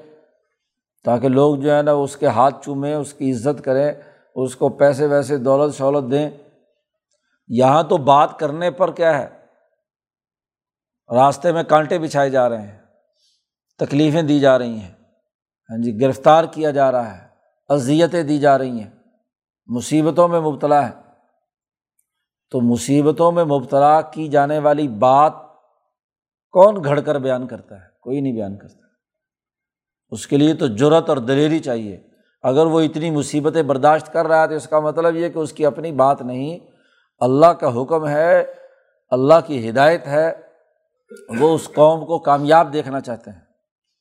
تاکہ 1.04 1.28
لوگ 1.28 1.56
جو 1.56 1.76
ہے 1.76 1.82
نا 1.82 1.92
اس 1.92 2.18
کے 2.18 2.28
ہاتھ 2.28 2.66
چومیں، 2.66 2.96
اس 2.96 3.14
کی 3.14 3.32
عزت 3.32 3.64
کریں، 3.64 3.94
اس 4.36 4.56
کو 4.56 4.70
پیسے 4.70 5.06
ویسے 5.06 5.38
دولت 5.38 5.76
شولت 5.76 6.12
دیں۔ 6.12 6.30
یہاں 7.48 7.84
تو 7.84 7.98
بات 7.98 8.40
کرنے 8.40 8.72
پر 8.72 8.92
کیا 8.92 9.20
ہے؟ 9.20 9.28
راستے 11.16 11.52
میں 11.52 11.64
کانٹے 11.64 12.00
بچھائے 12.00 12.30
جا 12.30 12.50
رہے 12.50 12.62
ہیں، 12.62 12.78
تکلیفیں 13.80 14.22
دی 14.22 14.40
جا 14.40 14.58
رہی 14.60 14.78
ہیں۔ 14.78 14.92
ہاں 15.70 15.78
جی 15.78 16.02
گرفتار 16.02 16.44
کیا 16.44 16.72
جا 16.72 16.92
رہا 16.92 17.18
ہے، 17.18 17.28
اذیتیں 17.70 18.24
دی 18.24 18.40
جا 18.40 18.58
رہی 18.58 18.80
ہیں، 18.80 18.90
مصیبتوں 19.68 20.28
میں 20.28 20.40
مبتلا 20.40 20.90
ہے۔ 20.90 21.03
تو 22.54 22.62
مصیبتوں 22.62 23.32
میں 23.32 23.44
مبتلا 23.44 24.02
کی 24.02 24.28
جانے 24.28 24.60
والی 24.60 24.88
بات 24.88 25.34
کون 26.52 26.84
گھڑ 26.84 27.00
کر 27.00 27.20
بیان 27.20 27.48
کرتا 27.48 27.76
ہے؟ 27.76 27.86
کوئی 28.02 28.22
نہیں 28.22 28.34
بیان 28.34 28.58
کرتا۔ 28.58 28.80
اس 30.10 30.28
کے 30.28 30.38
لیے 30.38 30.54
تو 30.54 30.68
جرت 30.68 31.10
اور 31.10 31.18
دلیری 31.18 31.60
چاہیے۔ 31.60 32.08
اگر 32.44 32.66
وہ 32.66 32.82
اتنی 32.82 33.12
مصیبتیں 33.12 33.64
برداشت 33.64 34.14
کر 34.14 34.28
رہا 34.28 34.42
ہے 34.42 34.48
تو 34.48 34.54
اس 34.54 34.68
کا 34.68 34.80
مطلب 34.80 35.16
یہ 35.16 35.30
کہ 35.30 35.40
اس 35.40 35.54
کی 35.54 35.66
اپنی 35.66 35.92
بات 35.92 36.22
نہیں۔ 36.22 36.60
اللہ 37.20 37.46
کا 37.46 37.82
حکم 37.82 38.08
ہے، 38.08 38.54
اللہ 39.10 39.34
کی 39.48 39.70
ہدایت 39.70 40.08
ہے۔ 40.08 40.34
وہ 41.40 41.56
اس 41.56 41.70
قوم 41.76 42.06
کو 42.06 42.20
کامیاب 42.20 42.74
دیکھنا 42.74 43.02
چاہتے 43.02 43.32
ہیں۔ 43.32 43.42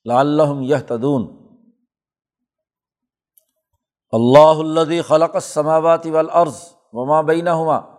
لعلہم 0.04 0.62
یہ 0.62 0.76
تدون 0.86 1.48
اللہ 4.12 4.78
الدی 4.78 5.00
خلق 5.00 5.34
السماوات 5.34 6.06
والارض 6.06 6.56
وما 6.92 7.20
بینہما۔ 7.20 7.91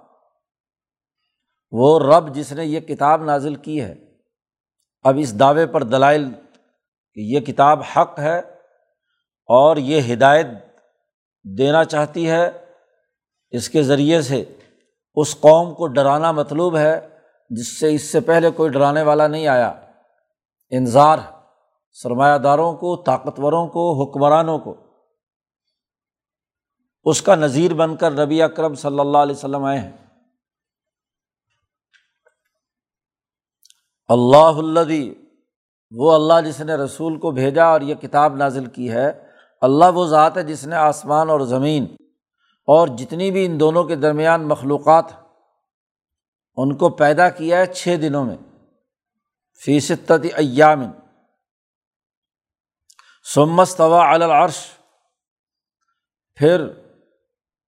وہ 1.76 2.00
رب 2.00 2.36
جس 2.36 2.52
نے 2.52 2.66
یہ 2.66 2.80
کتاب 2.80 3.24
نازل 3.24 3.56
کی 3.56 3.82
ہے۔ 3.82 3.96
اب 5.04 5.16
اس 5.20 5.40
دعوے 5.40 5.68
پر 5.68 5.84
دلائل 5.84 6.26
کہ 7.14 7.20
یہ 7.20 7.40
کتاب 7.40 7.80
حق 7.96 8.20
ہے 8.20 8.40
اور 9.46 9.78
یہ 9.78 10.14
ہدایت 10.14 10.46
دینا 11.58 11.84
چاہتی 11.84 12.30
ہے، 12.30 12.66
اس 13.52 13.70
کے 13.70 13.84
ذریعے 13.84 14.22
سے 14.22 14.44
اس 15.16 15.40
قوم 15.40 15.74
کو 15.74 15.88
ڈرانا 15.88 16.32
مطلوب 16.32 16.78
ہے، 16.78 17.10
جس 17.50 17.80
سے 17.80 17.94
اس 17.94 18.12
سے 18.12 18.20
پہلے 18.20 18.52
کوئی 18.52 18.70
ڈرانے 18.70 19.02
والا 19.02 19.28
نہیں 19.28 19.48
آیا۔ 19.48 19.70
انظار 20.70 21.18
سرمایہ 21.92 22.38
داروں 22.38 22.74
کو، 22.74 22.96
طاقتوروں 22.96 23.68
کو، 23.68 24.04
حکمرانوں 24.04 24.60
کو۔ 24.60 24.76
اس 27.04 27.22
کا 27.22 27.36
نظیر 27.36 27.74
بن 27.74 27.96
کر 27.96 28.26
نبی 28.26 28.42
اکرم 28.42 28.76
صلی 28.76 29.00
اللہ 29.00 29.18
علیہ 29.18 29.36
وسلم 29.36 29.64
آئے 29.64 29.80
ہیں۔ 29.80 29.92
اللہ 34.14 34.78
الدی 34.78 35.14
وہ 35.92 36.14
اللہ 36.14 36.50
جس 36.50 36.60
نے 36.60 36.76
رسول 36.76 37.20
کو 37.20 37.32
بھیجا 37.32 37.64
اور 37.64 37.82
یہ 37.82 37.96
کتاب 37.96 38.36
نازل 38.36 38.66
کی 38.66 38.92
ہے، 38.92 39.30
اللہ 39.62 39.86
وہ 39.94 40.06
ذات 40.06 40.38
ہے 40.38 40.44
جس 40.44 40.68
نے 40.68 40.76
آسمان 40.76 41.30
اور 41.30 41.40
زمین 41.40 41.96
اور 42.68 42.88
جتنی 42.88 43.32
بھی 43.32 43.46
ان 43.46 43.60
دونوں 43.60 43.84
کے 43.84 43.96
درمیان 43.96 44.48
مخلوقات 44.48 45.06
ان 46.56 46.78
کو 46.78 46.90
پیدا 46.90 47.30
کیا 47.30 47.58
ہے 47.58 47.66
چھ 47.66 47.96
دنوں 48.02 48.26
میں۔ 48.26 48.38
فیصد 49.66 50.12
ایامن 50.36 50.90
سمس 53.36 53.76
طوا 53.76 54.14
العرش۔ 54.14 54.58
پھر 56.36 56.68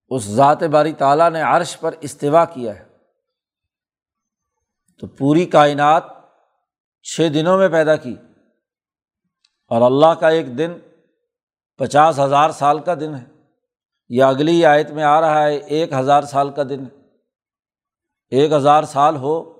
اس 0.07 0.23
ذات 0.23 0.63
باری 0.63 0.93
تعالیٰ 0.93 1.29
نے 1.29 1.41
عرش 1.41 1.79
پر 1.79 1.95
استوا 2.01 2.45
کیا 2.45 2.79
ہے۔ 2.79 2.85
تو 4.99 5.07
پوری 5.07 5.45
کائنات 5.45 6.14
چھ 7.05 7.27
دنوں 7.33 7.57
میں 7.57 7.69
پیدا 7.69 7.95
کی 7.95 8.15
اور 9.67 9.81
اللہ 9.81 10.19
کا 10.19 10.29
ایک 10.29 10.57
دن 10.57 10.73
پچاس 11.77 12.19
ہزار 12.19 12.49
سال 12.49 12.79
کا 12.79 12.93
دن 12.93 13.15
ہے۔ 13.15 13.25
یا 14.09 14.27
اگلی 14.27 14.65
آیت 14.65 14.91
میں 14.91 15.03
آ 15.03 15.21
رہا 15.21 15.43
ہے، 15.43 15.55
ایک 15.55 15.93
ہزار 15.93 16.21
سال 16.21 16.49
کا 16.49 16.63
دن 16.69 16.79
ہے۔ 16.79 17.07
ایک 18.29 18.51
ہزار 18.51 18.83
سال 18.83 19.15
ہو 19.15 19.53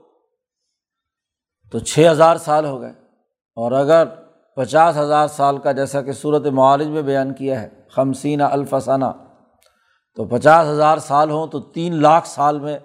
تو 1.72 1.80
چھ 1.80 2.08
ہزار 2.12 2.38
سال 2.38 2.66
ہو 2.66 2.82
گئے۔ 2.82 2.92
اور 3.56 3.72
اگر 3.72 4.08
پچاس 4.56 4.98
ہزار 4.98 5.28
سال 5.28 5.58
کا 5.58 5.72
جیسا 5.72 6.02
کہ 6.02 6.12
صورت 6.12 6.46
معالج 6.46 6.88
میں 6.88 7.02
بیان 7.02 7.34
کیا 7.34 7.62
ہے 7.62 7.70
خمسینہ 7.90 8.44
الفسانہ 8.44 9.06
تو 10.16 10.26
پچاس 10.26 10.68
ہزار 10.68 10.98
سال 10.98 11.30
ہوں 11.30 11.48
تو 11.48 11.60
تین 11.60 12.02
لاکھ 12.02 12.28
سال 12.28 12.60
میں 12.60 12.80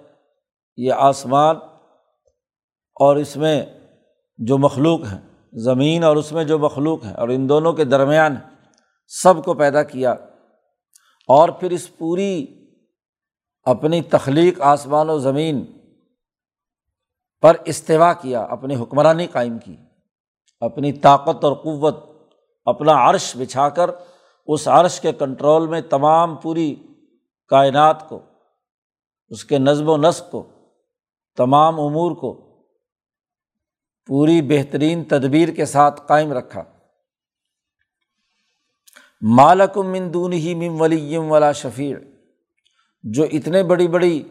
یہ 0.77 0.93
آسمان 0.93 1.55
اور 2.99 3.15
اس 3.15 3.37
میں 3.37 3.65
جو 4.41 4.57
مخلوق 4.57 5.03
ہیں، 5.11 5.19
زمین 5.53 6.03
اور 6.03 6.15
اس 6.15 6.31
میں 6.31 6.43
جو 6.43 6.57
مخلوق 6.59 7.05
ہیں، 7.05 7.13
اور 7.13 7.29
ان 7.29 7.47
دونوں 7.49 7.73
کے 7.73 7.83
درمیان 7.83 8.35
سب 9.11 9.43
کو 9.45 9.53
پیدا 9.53 9.83
کیا 9.83 10.11
اور 11.29 11.49
پھر 11.49 11.71
اس 11.71 11.97
پوری 11.97 12.45
اپنی 13.65 14.01
تخلیق 14.01 14.61
آسمان 14.61 15.09
و 15.09 15.17
زمین 15.19 15.65
پر 17.43 17.57
استفاع 17.65 18.13
کیا، 18.21 18.41
اپنی 18.41 18.75
حکمرانی 18.75 19.27
قائم 19.27 19.57
کی، 19.59 19.75
اپنی 20.61 20.91
طاقت 20.93 21.43
اور 21.43 21.53
قوت، 21.55 21.95
اپنا 22.67 22.93
عرش 23.09 23.35
بچھا 23.37 23.69
کر 23.69 23.89
اس 24.47 24.67
عرش 24.67 24.99
کے 24.99 25.11
کنٹرول 25.11 25.67
میں 25.67 25.81
تمام 25.81 26.35
پوری 26.35 26.75
کائنات 27.51 28.07
کو، 28.09 28.19
اس 29.29 29.43
کے 29.45 29.57
نظم 29.57 29.89
و 29.89 29.97
نسق 29.97 30.31
کو، 30.31 30.43
تمام 31.37 31.79
امور 31.79 32.15
کو 32.15 32.50
پوری 34.07 34.41
بہترین 34.41 35.03
تدبیر 35.03 35.49
کے 35.49 35.65
ساتھ 35.65 36.01
قائم 36.07 36.33
رکھا۔ 36.33 36.63
مالکم 39.21 39.91
مندون 39.91 40.33
ہی 40.33 40.55
مم 40.55 40.81
ولیم 40.81 41.31
ولا 41.31 41.51
شفیع 41.51 41.97
جو 43.03 43.25
اتنے 43.31 43.63
بڑی 43.63 43.87
بڑی 43.87 44.23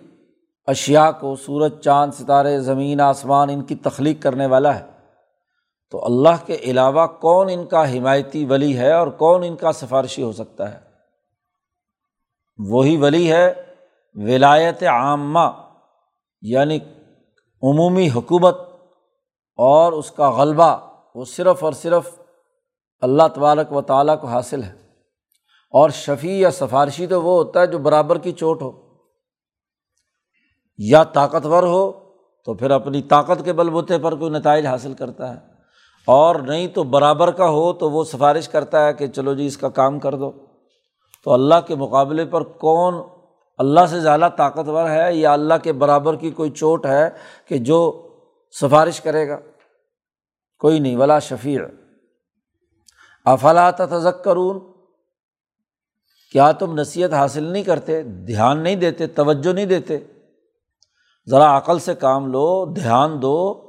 اشیا 0.66 1.10
کو 1.10 1.36
سورج، 1.36 1.80
چاند، 1.80 2.12
ستارے، 2.12 2.60
زمین، 2.60 3.00
آسمان، 3.00 3.48
ان 3.48 3.64
کی 3.64 3.74
تخلیق 3.74 4.22
کرنے 4.22 4.46
والا 4.46 4.78
ہے، 4.78 4.86
تو 5.90 6.04
اللہ 6.04 6.44
کے 6.46 6.54
علاوہ 6.54 7.06
کون 7.06 7.48
ان 7.52 7.66
کا 7.66 7.98
حمایتی 7.98 8.44
ولی 8.44 8.78
ہے 8.78 8.92
اور 8.92 9.08
کون 9.08 9.44
ان 9.44 9.56
کا 9.56 9.72
سفارشی 9.72 10.22
ہو 10.22 10.32
سکتا 10.32 10.74
ہے؟ 10.74 10.78
وہی 12.58 12.96
ولی 12.96 13.32
ہے 13.32 13.52
ولایت 14.14 14.82
عامہ 14.82 15.48
یعنی 16.42 16.78
عمومی 17.62 18.10
حکومت 18.10 18.69
اور 19.60 19.92
اس 19.92 20.10
کا 20.10 20.30
غلبہ 20.30 20.76
وہ 21.14 21.24
صرف 21.24 21.64
اور 21.64 21.72
صرف 21.72 22.10
اللہ 23.00 23.22
تبارک 23.34 23.72
و 23.72 23.80
تعالیٰ 23.80 24.20
کو 24.20 24.26
حاصل 24.26 24.62
ہے۔ 24.62 24.72
اور 25.70 25.90
شفیع 25.90 26.32
یا 26.32 26.50
سفارشی 26.50 27.06
تو 27.06 27.22
وہ 27.22 27.44
ہوتا 27.44 27.60
ہے 27.60 27.66
جو 27.66 27.78
برابر 27.78 28.18
کی 28.18 28.32
چوٹ 28.32 28.62
ہو۔ 28.62 28.72
یا 30.78 31.04
طاقتور 31.04 31.62
ہو 31.62 31.92
تو 32.44 32.54
پھر 32.54 32.70
اپنی 32.70 33.02
طاقت 33.02 33.44
کے 33.44 33.52
بل 33.52 33.70
بوتے 33.70 33.98
پر 33.98 34.14
کوئی 34.14 34.30
نتائج 34.30 34.66
حاصل 34.66 34.94
کرتا 34.94 35.30
ہے۔ 35.30 35.38
اور 36.06 36.34
نہیں 36.34 36.66
تو 36.66 36.82
برابر 36.82 37.30
کا 37.30 37.48
ہو 37.48 37.72
تو 37.72 37.90
وہ 37.90 38.04
سفارش 38.04 38.48
کرتا 38.48 38.86
ہے 38.86 38.92
کہ 38.92 39.06
چلو 39.06 39.34
جی 39.34 39.46
اس 39.46 39.56
کا 39.56 39.68
کام 39.68 39.98
کر 39.98 40.14
دو۔ 40.14 40.32
تو 41.24 41.32
اللہ 41.32 41.54
کے 41.66 41.74
مقابلے 41.74 42.24
پر 42.24 42.42
کون 42.42 42.94
اللہ 43.58 43.86
سے 43.90 44.00
زیادہ 44.00 44.28
طاقتور 44.36 44.90
ہے 44.90 45.14
یا 45.14 45.32
اللہ 45.32 45.54
کے 45.62 45.72
برابر 45.72 46.16
کی 46.16 46.30
کوئی 46.30 46.50
چوٹ 46.50 46.86
ہے 46.86 47.10
کہ 47.48 47.58
جو 47.58 48.08
سفارش 48.60 49.00
کرے 49.00 49.28
گا؟ 49.28 49.38
کوئی 50.60 50.78
نہیں، 50.78 50.96
ولا 50.96 51.18
شفیع۔ 51.18 51.60
افلا 53.24 53.70
تذکرون 53.70 54.58
کیا 56.32 56.52
تم 56.52 56.80
نصیحت 56.80 57.12
حاصل 57.12 57.44
نہیں 57.44 57.62
کرتے، 57.62 58.02
دھیان 58.02 58.58
نہیں 58.58 58.76
دیتے، 58.76 59.06
توجہ 59.06 59.52
نہیں 59.52 59.66
دیتے؟ 59.66 59.98
ذرا 61.26 61.56
عقل 61.56 61.78
سے 61.78 61.94
کام 61.94 62.26
لو، 62.26 62.74
دھیان 62.74 63.22
دو، 63.22 63.66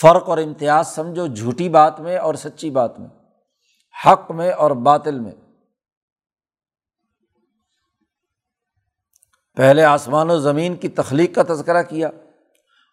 فرق 0.00 0.28
اور 0.28 0.38
امتیاز 0.38 0.86
سمجھو 0.86 1.26
جھوٹی 1.26 1.68
بات 1.68 2.00
میں 2.00 2.16
اور 2.16 2.34
سچی 2.34 2.70
بات 2.70 3.00
میں، 3.00 3.08
حق 4.06 4.30
میں 4.30 4.52
اور 4.52 4.70
باطل 4.70 5.20
میں۔ 5.20 5.32
پہلے 9.56 9.84
آسمان 9.84 10.30
و 10.30 10.38
زمین 10.38 10.76
کی 10.76 10.88
تخلیق 10.88 11.34
کا 11.34 11.42
تذکرہ 11.42 11.82
کیا۔ 11.82 12.10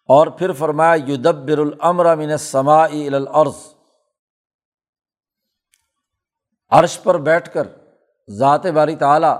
اور 0.08 0.26
پھر 0.26 0.52
فرمایا، 0.52 1.04
یدبر 1.08 1.58
العمر 1.58 2.16
من 2.16 2.36
سما 2.36 2.84
العرض 2.84 3.74
عرش 6.68 7.02
پر 7.02 7.18
بیٹھ 7.18 7.54
کر 7.54 7.68
ذات 8.30 8.66
باری 8.66 8.96
تعلیٰ 8.96 9.38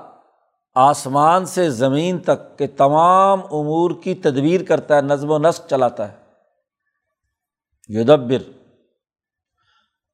آسمان 0.75 1.47
سے 1.47 1.71
زمین 1.71 2.19
تک 2.19 2.59
کے 2.59 2.67
تمام 2.67 3.41
امور 3.41 3.91
کی 4.03 4.15
تدبیر 4.15 4.65
کرتا 4.65 4.97
ہے، 4.97 5.01
نظم 5.01 5.31
و 5.31 5.39
نسق 5.39 5.69
چلاتا 5.71 6.13
ہے۔ 6.13 6.17
یدبر۔ 7.89 8.51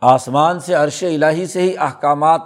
آسمان 0.01 0.61
سے 0.61 0.75
عرش 0.75 1.03
الہی 1.03 1.47
سے 1.47 1.63
ہی 1.63 1.79
احکامات 1.79 2.41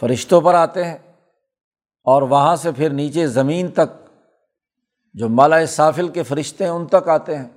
فرشتوں 0.00 0.40
پر 0.40 0.54
آتے 0.54 0.84
ہیں 0.84 0.98
اور 2.04 2.22
وہاں 2.22 2.56
سے 2.56 2.72
پھر 2.72 2.90
نیچے 2.90 3.26
زمین 3.26 3.70
تک 3.70 4.03
جو 5.14 5.28
مالا 5.28 5.66
صافل 5.66 6.08
کے 6.08 6.22
فرشتے 6.22 6.64
ہیں، 6.64 6.70
ان 6.70 6.86
تک 6.86 7.08
آتے 7.08 7.38
ہیں۔ 7.38 7.48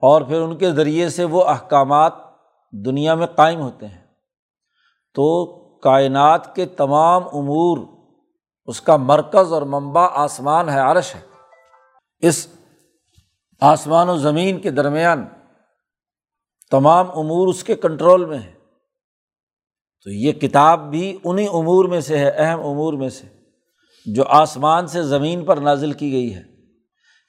اور 0.00 0.22
پھر 0.22 0.40
ان 0.40 0.56
کے 0.56 0.72
ذریعے 0.72 1.08
سے 1.08 1.24
وہ 1.24 1.44
احکامات 1.44 2.12
دنیا 2.72 3.14
میں 3.14 3.26
قائم 3.26 3.60
ہوتے 3.60 3.86
ہیں۔ 3.86 4.06
تو 5.14 5.46
کائنات 5.78 6.54
کے 6.54 6.66
تمام 6.66 7.22
امور، 7.24 7.78
اس 8.66 8.80
کا 8.80 8.96
مرکز 8.96 9.52
اور 9.52 9.62
منبع 9.62 10.08
آسمان 10.12 10.68
ہے، 10.68 10.80
عرش 10.80 11.14
ہے۔ 11.14 11.20
اس 12.20 12.46
آسمان 13.60 14.08
و 14.08 14.16
زمین 14.16 14.60
کے 14.60 14.70
درمیان 14.70 15.26
تمام 16.70 17.10
امور 17.10 17.48
اس 17.48 17.64
کے 17.64 17.74
کنٹرول 17.74 18.24
میں 18.24 18.38
ہے 18.38 18.52
تو 20.04 20.10
یہ 20.10 20.32
کتاب 20.32 20.90
بھی 20.90 21.18
انہیں 21.24 21.48
امور 21.48 21.84
میں 21.84 22.00
سے 22.00 22.18
ہے، 22.18 22.28
اہم 22.28 22.60
امور 22.60 22.92
میں 22.92 23.08
سے، 23.08 23.26
جو 24.06 24.24
آسمان 24.28 24.86
سے 24.86 25.02
زمین 25.02 25.44
پر 25.44 25.56
نازل 25.56 25.92
کی 25.92 26.12
گئی 26.12 26.34
ہے۔ 26.34 26.55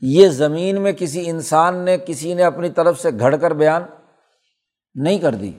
یہ 0.02 0.28
زمین 0.28 0.82
میں 0.82 0.92
کسی 0.92 1.30
انسان 1.30 1.86
نے، 1.86 1.98
کسی 1.98 2.34
نے 2.34 2.44
اپنی 2.44 2.70
طرف 2.70 3.02
سے 3.02 3.10
گھڑ 3.20 3.38
کر 3.38 3.52
بیان 3.52 3.84
نہیں 4.96 5.20
کر 5.20 5.36
دی۔ 5.36 5.52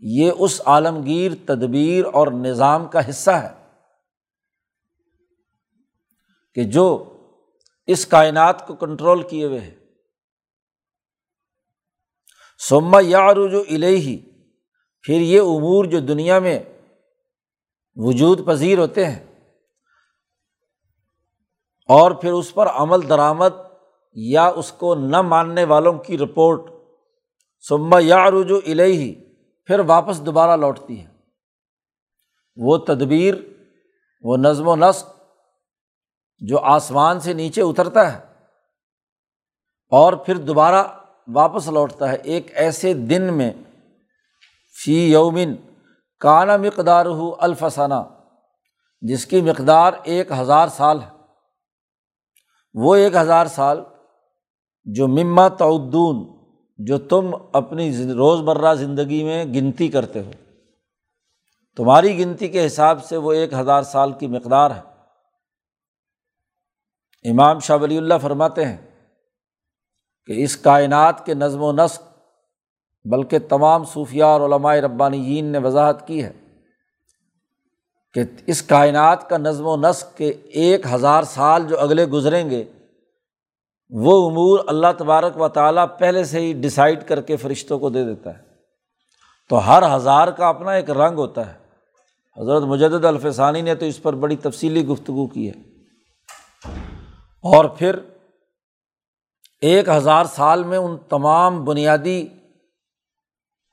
یہ 0.00 0.30
اس 0.38 0.62
عالمگیر 0.66 1.32
تدبیر 1.46 2.04
اور 2.04 2.26
نظام 2.26 2.88
کا 2.88 3.08
حصہ 3.08 3.30
ہے 3.30 3.48
کہ 6.54 6.64
جو 6.64 7.16
اس 7.86 8.06
کائنات 8.06 8.66
کو 8.66 8.74
کنٹرول 8.74 9.28
کیے 9.28 9.44
ہوئے 9.44 9.60
ہے۔ 9.60 9.74
سما 12.68 12.98
یا 13.02 13.34
رجو 13.34 13.60
الہی 13.60 14.30
پھر 15.02 15.20
یہ 15.20 15.40
امور 15.40 15.84
جو 15.84 16.00
دنیا 16.00 16.38
میں 16.38 16.58
وجود 17.94 18.46
پذیر 18.46 18.78
ہوتے 18.78 19.06
ہیں 19.06 19.31
اور 21.88 22.10
پھر 22.10 22.32
اس 22.32 22.54
پر 22.54 22.66
عمل 22.66 23.08
درآمد 23.08 23.60
یا 24.12 24.46
اس 24.46 24.72
کو 24.72 24.94
نہ 24.94 25.20
ماننے 25.20 25.64
والوں 25.64 25.92
کی 25.92 26.18
رپورٹ 26.18 26.60
سما 27.68 27.98
یا 28.00 28.30
رجو 28.30 28.56
الہی 28.56 29.14
پھر 29.66 29.78
واپس 29.78 30.26
دوبارہ 30.26 30.56
لوٹتی 30.56 31.00
ہے۔ 31.00 31.06
وہ 32.56 32.76
تدبیر، 32.76 33.34
وہ 34.22 34.36
نظم 34.36 34.68
و 34.68 34.76
نسق 34.76 35.06
جو 36.38 36.58
آسمان 36.58 37.20
سے 37.20 37.32
نیچے 37.32 37.62
اترتا 37.62 38.12
ہے 38.12 38.20
اور 39.90 40.12
پھر 40.12 40.36
دوبارہ 40.36 40.86
واپس 41.34 41.68
لوٹتا 41.68 42.12
ہے۔ 42.12 42.16
ایک 42.24 42.46
ایسے 42.54 42.94
دن 42.94 43.34
میں، 43.34 43.52
فی 44.84 45.12
یومن 45.12 45.54
کانا 46.20 46.56
مقدار 46.56 47.06
ہو 47.06 47.34
الفسانہ 47.38 48.02
جس 49.00 49.26
کی 49.26 49.40
مقدار 49.40 49.92
ایک 50.02 50.32
ہزار 50.32 50.68
سال 50.68 51.00
ہے۔ 51.00 51.21
وہ 52.74 52.94
ایک 52.94 53.16
ہزار 53.16 53.46
سال 53.46 53.80
جو 54.84 55.08
مما 55.08 55.48
تعدون، 55.48 56.42
جو 56.78 56.98
تم 56.98 57.30
اپنی 57.52 58.12
روز 58.12 58.40
مرہ 58.40 58.74
زندگی 58.74 59.24
میں 59.24 59.44
گنتی 59.44 59.88
کرتے 59.88 60.20
ہو۔ 60.20 60.30
تمہاری 61.76 62.18
گنتی 62.18 62.48
کے 62.48 62.66
حساب 62.66 63.04
سے 63.04 63.16
وہ 63.16 63.32
ایک 63.32 63.52
ہزار 63.52 63.82
سال 63.82 64.12
کی 64.12 64.26
مقدار 64.26 64.70
ہے۔ 64.70 64.92
امام 67.30 67.58
شاہ 67.58 67.76
ولی 67.76 67.96
اللہ 67.96 68.14
فرماتے 68.22 68.64
ہیں 68.64 69.08
کہ 70.26 70.44
اس 70.44 70.56
کائنات 70.56 71.26
کے 71.26 71.34
نظم 71.34 71.62
و 71.62 71.72
نسق 71.72 72.02
بلکہ 73.04 73.38
تمام 73.38 73.84
صوفیہ 73.84 74.24
اور 74.24 74.40
علماء 74.40 74.74
ربانی 74.74 75.40
نے 75.40 75.58
وضاحت 75.58 76.06
کی 76.06 76.24
ہے۔ 76.24 76.41
کہ 78.14 78.20
اس 78.46 78.62
کائنات 78.62 79.28
کا 79.28 79.36
نظم 79.36 79.66
و 79.66 79.76
نسق 79.76 80.16
کے 80.16 80.28
ایک 80.28 80.86
ہزار 80.92 81.22
سال 81.22 81.66
جو 81.66 81.80
اگلے 81.80 82.06
گزریں 82.06 82.50
گے، 82.50 82.64
وہ 83.90 84.30
امور 84.30 84.58
اللہ 84.66 84.86
تبارک 84.98 85.40
و 85.40 85.48
تعالیٰ 85.48 85.86
پہلے 85.98 86.24
سے 86.24 86.40
ہی 86.40 86.52
ڈسائڈ 86.52 87.08
کر 87.08 87.20
کے 87.20 87.36
فرشتوں 87.36 87.78
کو 87.78 87.90
دے 87.90 88.04
دیتا 88.04 88.38
ہے۔ 88.38 88.42
تو 89.48 89.68
ہر 89.68 89.96
ہزار 89.96 90.28
کا 90.28 90.48
اپنا 90.48 90.72
ایک 90.72 90.90
رنگ 90.90 91.18
ہوتا 91.18 91.54
ہے۔ 91.54 91.58
حضرت 92.42 92.62
مجد 92.62 93.04
الفسانی 93.04 93.60
نے 93.60 93.74
تو 93.74 93.84
اس 93.84 94.02
پر 94.02 94.12
بڑی 94.12 94.36
تفصیلی 94.36 94.86
گفتگو 94.86 95.26
کی 95.26 95.50
ہے۔ 95.50 95.54
اور 97.42 97.64
پھر 97.64 97.96
ایک 99.60 99.88
ہزار 99.88 100.24
سال 100.24 100.64
میں 100.64 100.78
ان 100.78 100.96
تمام 101.08 101.64
بنیادی 101.64 102.28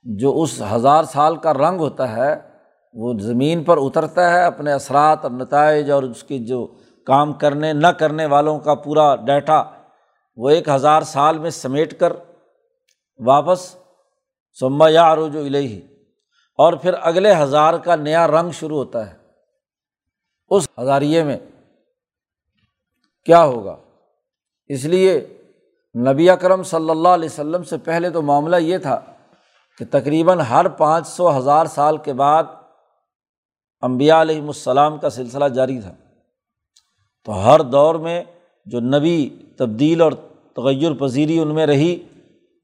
جو 0.03 0.41
اس 0.41 0.61
ہزار 0.71 1.03
سال 1.03 1.35
کا 1.35 1.53
رنگ 1.53 1.79
ہوتا 1.79 2.15
ہے 2.15 2.48
وہ 2.93 3.13
زمین 3.19 3.63
پر 3.63 3.77
اترتا 3.77 4.31
ہے 4.31 4.43
اپنے 4.43 4.73
اثرات 4.73 5.19
اور 5.23 5.31
نتائج 5.31 5.91
اور 5.91 6.03
اس 6.03 6.23
کی 6.23 6.39
جو 6.39 6.67
کام 7.05 7.33
کرنے، 7.33 7.73
نہ 7.73 7.87
کرنے 7.87 8.25
والوں 8.25 8.59
کا 8.59 8.75
پورا 8.75 9.15
ڈیٹا 9.15 9.63
وہ 10.37 10.49
ایک 10.49 10.69
ہزار 10.69 11.01
سال 11.01 11.37
میں 11.37 11.49
سمیٹ 11.49 11.99
کر 11.99 12.13
واپس 13.25 13.75
سما 14.59 14.89
یا 14.89 15.13
عروج 15.13 15.35
و 15.35 15.39
الہی 15.39 15.81
اور 16.57 16.73
پھر 16.73 16.93
اگلے 17.01 17.33
ہزار 17.35 17.73
کا 17.73 17.95
نیا 17.95 18.27
رنگ 18.27 18.51
شروع 18.51 18.77
ہوتا 18.77 19.11
ہے۔ 19.11 19.15
اس 20.49 20.67
ہزاریے 20.81 21.23
میں 21.23 21.37
کیا 23.25 23.43
ہوگا؟ 23.43 23.77
اس 24.67 24.85
لیے 24.85 25.27
نبی 25.95 26.29
اکرم 26.29 26.63
صلی 26.63 26.89
اللہ 26.89 27.07
علیہ 27.07 27.29
وسلم 27.29 27.63
سے 27.63 27.77
پہلے 27.77 28.09
تو 28.09 28.21
معاملہ 28.21 28.55
یہ 28.55 28.77
تھا 28.77 28.99
کہ 29.77 29.85
تقریباً 29.91 30.39
ہر 30.39 30.67
پانچ 30.67 31.07
سو 31.07 31.37
ہزار 31.37 31.65
سال 31.65 31.97
کے 31.97 32.13
بعد 32.13 32.43
امبیا 33.81 34.21
علیہم 34.21 34.47
السلام 34.47 34.97
کا 34.97 35.09
سلسلہ 35.09 35.45
جاری 35.45 35.81
تھا۔ 35.81 35.95
تو 37.25 37.45
ہر 37.45 37.59
دور 37.59 37.95
میں 37.95 38.23
جو 38.65 38.79
نبی 38.79 39.29
تبدیل 39.57 40.01
اور 40.01 40.11
تغیر 40.55 40.93
پذیری 40.93 41.39
ان 41.39 41.53
میں 41.53 41.65
رہی، 41.65 41.99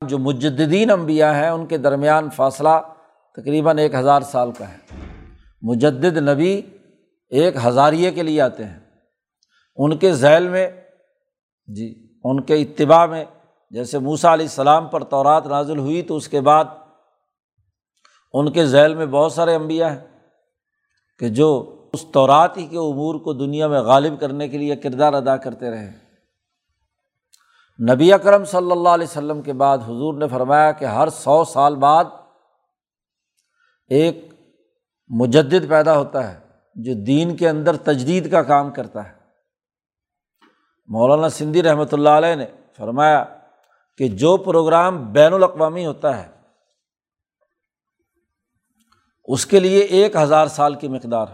جو 0.01 0.17
مجدین 0.17 0.91
انبیاء 0.91 1.33
ہیں، 1.33 1.49
ان 1.49 1.65
کے 1.65 1.77
درمیان 1.77 2.29
فاصلہ 2.29 2.69
تقریباً 3.31 3.77
ایک 3.77 3.95
ہزار 3.95 4.21
سال 4.21 4.51
کا 4.51 4.69
ہے۔ 4.69 4.77
مجد 5.61 6.03
نبی 6.03 6.61
ایک 7.29 7.55
ہزاریے 7.65 8.11
کے 8.11 8.23
لیے 8.23 8.41
آتے 8.41 8.65
ہیں۔ 8.65 8.79
ان 9.75 9.97
کے 9.97 10.13
ذیل 10.13 10.47
میں 10.47 10.69
جی 11.67 12.13
ان 12.23 12.43
کے 12.43 12.55
اتباع 12.55 13.05
میں، 13.05 13.25
جیسے 13.69 13.99
موسا 13.99 14.33
علیہ 14.33 14.45
السلام 14.45 14.87
پر 14.87 15.03
تورات 15.03 15.47
نازل 15.47 15.79
ہوئی 15.79 16.01
تو 16.01 16.15
اس 16.15 16.27
کے 16.27 16.41
بعد 16.41 16.65
ان 18.33 18.51
کے 18.51 18.65
ذیل 18.65 18.95
میں 18.95 19.05
بہت 19.05 19.31
سارے 19.31 19.55
انبیاء 19.55 19.89
ہیں۔ 19.89 20.14
کہ 21.19 21.29
جو 21.29 21.75
اس 21.93 22.05
تورات 22.13 22.57
ہی 22.57 22.67
کے 22.67 22.77
امور 22.77 23.15
کو 23.15 23.33
دنیا 23.33 23.67
میں 23.67 23.81
غالب 23.81 24.19
کرنے 24.19 24.47
کے 24.47 24.57
لیے 24.57 24.75
کردار 24.75 25.13
ادا 25.13 25.37
کرتے 25.37 25.71
رہے۔ 25.71 26.05
نبی 27.93 28.13
اکرم 28.13 28.45
صلی 28.45 28.71
اللہ 28.71 28.89
علیہ 28.89 29.07
وسلم 29.09 29.41
کے 29.41 29.53
بعد 29.53 29.77
حضور 29.77 30.13
نے 30.13 30.27
فرمایا 30.27 30.71
کہ 30.71 30.85
ہر 30.85 31.09
سو 31.09 31.43
سال 31.43 31.75
بعد 31.75 32.05
ایک 33.87 34.33
مجد 35.09 35.69
پیدا 35.69 35.97
ہوتا 35.97 36.33
ہے 36.33 36.39
جو 36.75 36.93
دین 36.93 37.35
کے 37.35 37.49
اندر 37.49 37.77
تجدید 37.77 38.31
کا 38.31 38.43
کام 38.43 38.71
کرتا 38.71 39.07
ہے۔ 39.07 39.15
مولانا 40.87 41.29
سندھی 41.29 41.63
رحمۃ 41.63 41.85
اللہ 41.91 42.09
علیہ 42.09 42.35
نے 42.35 42.45
فرمایا 42.77 43.25
کہ 43.97 44.07
جو 44.07 44.37
پروگرام 44.37 45.11
بین 45.11 45.33
الاقوامی 45.33 45.85
ہوتا 45.85 46.23
ہے 46.23 46.34
اس 49.27 49.45
کے 49.45 49.59
لیے 49.59 49.79
ایک 49.79 50.15
ہزار 50.15 50.47
سال 50.47 50.75
کی 50.75 50.87
مقدار۔ 50.87 51.25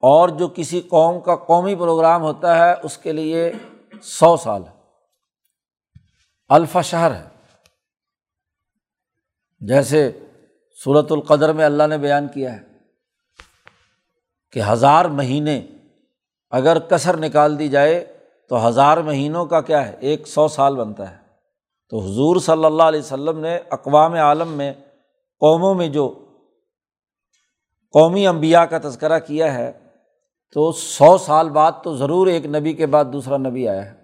اور 0.00 0.28
جو 0.28 0.48
کسی 0.48 0.80
قوم 0.80 1.20
کا 1.20 1.36
قومی 1.36 1.74
پروگرام 1.74 2.22
ہوتا 2.22 2.58
ہے، 2.58 2.74
اس 2.82 2.98
کے 2.98 3.12
لیے 3.12 3.52
سو 4.02 4.36
سال۔ 4.36 4.62
ہے 4.62 4.80
الفا 6.48 6.80
شہر 6.80 7.14
ہے۔ 7.14 7.28
جیسے 9.60 10.18
صورت 10.84 11.12
القدر 11.12 11.52
میں 11.52 11.64
اللہ 11.64 11.86
نے 11.86 11.98
بیان 11.98 12.28
کیا 12.28 12.56
ہے 12.56 12.60
کہ 14.52 14.62
ہزار 14.62 15.04
مہینے 15.04 15.66
اگر 16.50 16.78
کثر 16.78 17.16
نکال 17.16 17.58
دی 17.58 17.68
جائے، 17.68 18.16
تو 18.48 18.68
ہزار 18.68 18.96
مہینوں 18.96 19.46
کا 19.46 19.60
کیا 19.60 19.88
ہے؟ 19.88 19.96
ایک 20.00 20.28
سو 20.28 20.48
سال 20.48 20.76
بنتا 20.76 21.10
ہے۔ 21.10 21.16
تو 21.88 21.98
حضور 21.98 22.36
صلی 22.36 22.64
اللہ 22.64 22.82
علیہ 22.82 23.00
وسلم 23.00 23.38
نے 23.38 23.58
اقوام 23.70 24.14
عالم 24.14 24.48
میں 24.48 24.72
قوموں 25.40 25.74
میں 25.74 25.88
جو 25.88 26.29
قومی 27.92 28.26
انبیاء 28.26 28.62
کا 28.62 28.78
تذکرہ 28.78 29.18
کیا 29.18 29.54
ہے 29.54 29.72
تو 30.54 30.72
سو 30.72 31.18
سال 31.18 31.50
بعد 31.50 31.72
تو 31.84 31.96
ضرور 31.96 32.26
ایک 32.26 32.46
نبی 32.46 32.72
کے 32.72 32.86
بعد 32.86 33.04
دوسرا 33.12 33.36
نبی 33.36 33.68
آیا 33.68 33.86
ہے 33.86 34.00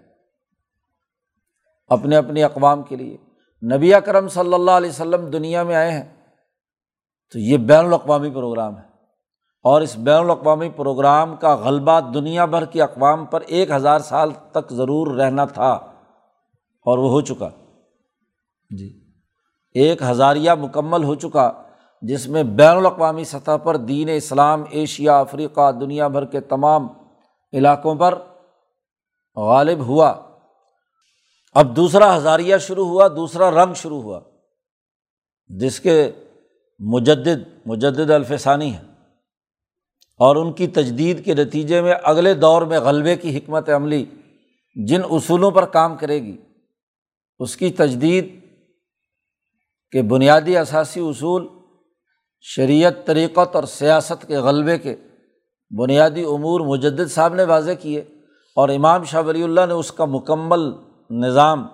اپنے 1.87 2.15
اپنی 2.15 2.43
اقوام 2.43 2.83
کے 2.83 2.95
لیے۔ 2.95 3.17
نبی 3.75 3.93
اکرم 3.93 4.27
صلی 4.27 4.53
اللہ 4.53 4.71
علیہ 4.71 4.89
وسلم 4.89 5.29
دنیا 5.29 5.63
میں 5.63 5.75
آئے 5.75 5.91
ہیں 5.91 6.15
تو 7.31 7.39
یہ 7.39 7.57
بین 7.57 7.85
الاقوامی 7.85 8.29
پروگرام 8.29 8.77
ہے۔ 8.77 8.83
اور 9.63 9.81
اس 9.81 9.97
بین 9.97 10.23
الاقوامی 10.23 10.69
پروگرام 10.69 11.35
کا 11.35 11.55
غلبہ 11.55 11.99
دنیا 11.99 12.45
بھر 12.45 12.65
کی 12.65 12.81
اقوام 12.81 13.25
پر 13.25 13.41
ایک 13.41 13.71
ہزار 13.71 13.99
سال 13.99 14.31
تک 14.51 14.71
ضرور 14.71 15.15
رہنا 15.15 15.45
تھا 15.45 15.69
اور 16.85 16.97
وہ 16.97 17.09
ہو 17.09 17.21
چکا۔ 17.21 17.49
جی 18.69 18.99
ایک 19.73 20.01
ہزاریہ 20.01 20.51
مکمل 20.51 21.03
ہو 21.03 21.15
چکا۔ 21.15 21.51
جس 22.01 22.27
میں 22.27 22.43
بین 22.43 22.77
الاقوامی 22.77 23.23
سطح 23.23 23.57
پر 23.63 23.77
دین 23.77 24.09
اسلام، 24.09 24.63
ایشیا، 24.69 25.19
افریقہ، 25.19 25.71
دنیا 25.71 26.07
بھر 26.07 26.25
کے 26.25 26.39
تمام 26.39 26.87
علاقوں 27.53 27.95
پر 27.95 28.19
غالب 29.35 29.79
ہوا۔ 29.79 30.23
اب 31.53 31.75
دوسرا 31.75 32.17
ہزاریہ 32.17 32.57
شروع 32.57 32.87
ہوا، 32.87 33.07
دوسرا 33.07 33.65
رنگ 33.65 33.73
شروع 33.73 34.01
ہوا، 34.01 34.19
جس 35.47 35.79
کے 35.79 36.11
مجدد 36.79 37.65
مجدد 37.65 38.11
الفسانی 38.11 38.73
ہیں۔ 38.73 38.87
اور 40.19 40.35
ان 40.35 40.53
کی 40.53 40.67
تجدید 40.67 41.25
کے 41.25 41.33
نتیجے 41.33 41.81
میں 41.81 41.93
اگلے 42.03 42.33
دور 42.33 42.61
میں 42.61 42.79
غلبے 42.79 43.15
کی 43.15 43.37
حکمت 43.37 43.69
عملی 43.69 44.05
جن 44.75 45.01
اصولوں 45.09 45.51
پر 45.51 45.65
کام 45.65 45.95
کرے 45.95 46.23
گی، 46.23 46.37
اس 47.39 47.57
کی 47.57 47.69
تجدید 47.69 48.39
کے 49.91 50.01
بنیادی 50.01 50.57
اثاثی 50.57 50.99
اصول 50.99 51.47
شریعت، 52.41 52.93
طریقت 53.05 53.55
اور 53.55 53.63
سیاست 53.63 54.27
کے 54.27 54.37
غلبے 54.37 54.77
کے 54.77 54.95
بنیادی 55.77 56.23
امور 56.23 56.61
مجدد 56.61 57.11
صاحب 57.11 57.33
نے 57.33 57.43
واضح 57.43 57.71
کیے 57.71 57.99
اور 58.57 58.69
امام 58.69 59.03
شاہ 59.03 59.21
ولی 59.21 59.43
اللہ 59.43 59.65
نے 59.65 59.73
اس 59.73 59.91
کا 59.91 60.05
مکمل 60.05 60.71
نظام، 61.09 61.67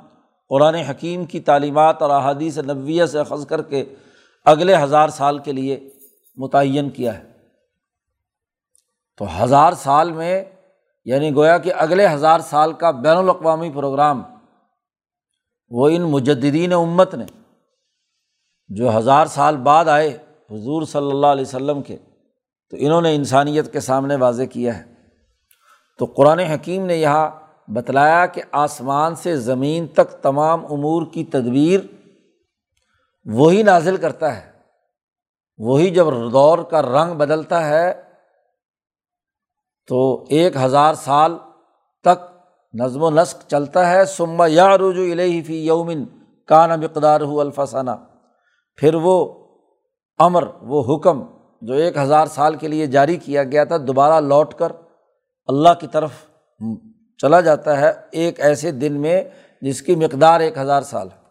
قرآن 0.49 0.75
حکیم 0.75 1.25
کی 1.25 1.39
تعلیمات 1.39 2.01
اور 2.01 2.09
احادیث 2.09 2.57
نبویہ 2.57 3.05
سے 3.05 3.19
اخذ 3.19 3.45
کر 3.45 3.61
کے 3.61 3.85
اگلے 4.45 4.75
ہزار 4.75 5.09
سال 5.09 5.39
کے 5.39 5.51
لیے 5.51 5.89
متعین 6.37 6.89
کیا 6.89 7.17
ہے۔ 7.17 7.23
تو 9.17 9.43
ہزار 9.43 9.73
سال 9.73 10.11
میں 10.11 10.43
یعنی 11.05 11.35
گویا 11.35 11.57
کہ 11.57 11.73
اگلے 11.77 12.07
ہزار 12.07 12.39
سال 12.39 12.73
کا 12.73 12.91
بین 12.91 13.17
الاقوامی 13.17 13.71
پروگرام، 13.71 14.23
وہ 15.69 15.89
ان 15.89 16.01
مجدین 16.01 16.73
امت 16.73 17.15
نے 17.15 17.25
جو 18.67 18.97
ہزار 18.97 19.25
سال 19.25 19.57
بعد 19.57 19.85
آئے 19.85 20.17
حضور 20.53 20.83
صلی 20.83 21.11
اللہ 21.11 21.27
علیہ 21.27 21.45
وسلم 21.47 21.81
کے، 21.81 21.97
تو 22.69 22.77
انہوں 22.79 23.01
نے 23.01 23.15
انسانیت 23.15 23.73
کے 23.73 23.79
سامنے 23.79 24.15
واضح 24.15 24.43
کیا 24.43 24.77
ہے۔ 24.77 24.93
تو 25.99 26.05
قرآن 26.05 26.39
حکیم 26.39 26.85
نے 26.85 26.97
یہاں 26.97 27.29
بتلایا 27.67 28.25
کہ 28.25 28.41
آسمان 28.51 29.15
سے 29.15 29.37
زمین 29.37 29.87
تک 29.87 30.23
تمام 30.23 30.65
امور 30.65 31.03
کی 31.13 31.23
تدبیر 31.23 31.79
وہی 33.25 33.63
نازل 33.63 33.97
کرتا 33.97 34.37
ہے۔ 34.37 34.51
وہی 35.57 35.89
جب 35.89 36.07
دور 36.31 36.59
کا 36.59 36.81
رنگ 36.81 37.13
بدلتا 37.13 37.69
ہے، 37.69 38.01
تو 39.87 40.25
ایک 40.29 40.55
ہزار 40.55 40.93
سال 40.93 41.37
تک 42.03 42.37
نظم 42.73 43.03
و 43.03 43.09
نسق 43.09 43.49
چلتا 43.49 43.89
ہے۔ 43.89 44.05
سما 44.05 44.47
یا 44.47 44.77
رجو 44.77 45.05
فی 45.47 45.65
یومن 45.65 46.05
کان 46.47 46.69
مقدار 46.69 47.21
ہو 47.21 47.39
الفسانہ 47.39 47.91
پھر 48.75 48.95
وہ 48.95 49.42
امر، 50.19 50.43
وہ 50.61 50.95
حکم 50.95 51.23
جو 51.61 51.73
ایک 51.73 51.97
ہزار 51.97 52.27
سال 52.27 52.55
کے 52.55 52.67
لیے 52.67 52.87
جاری 52.87 53.17
کیا 53.17 53.43
گیا 53.43 53.63
تھا، 53.63 53.77
دوبارہ 53.77 54.19
لوٹ 54.21 54.53
کر 54.53 54.71
اللہ 55.49 55.73
کی 55.79 55.87
طرف 55.87 56.11
چلا 57.19 57.41
جاتا 57.41 57.79
ہے 57.81 57.91
ایک 58.11 58.39
ایسے 58.39 58.71
دن 58.71 59.01
میں 59.01 59.23
جس 59.61 59.81
کی 59.81 59.95
مقدار 59.95 60.39
ایک 60.39 60.57
ہزار 60.57 60.81
سال 60.81 61.07
ہے۔ 61.11 61.21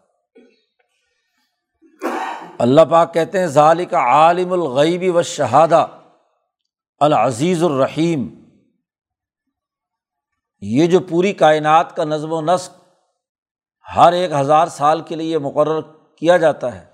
اللہ 2.59 2.81
پاک 2.89 3.13
کہتے 3.13 3.39
ہیں 3.39 3.47
ظالی 3.47 3.85
کا 3.85 3.99
عالم 3.99 4.53
الغیبی 4.53 5.09
و 5.09 5.21
شہادہ 5.21 5.85
العزیز 6.99 7.63
الرحیم۔ 7.63 8.27
یہ 10.61 10.87
جو 10.87 10.99
پوری 10.99 11.33
کائنات 11.33 11.95
کا 11.95 12.03
نظم 12.03 12.31
و 12.31 12.41
نسق 12.41 12.71
ہر 13.95 14.13
ایک 14.13 14.31
ہزار 14.31 14.67
سال 14.67 15.01
کے 15.01 15.15
لیے 15.15 15.37
مقرر 15.37 15.81
کیا 16.15 16.37
جاتا 16.37 16.75
ہے 16.75 16.85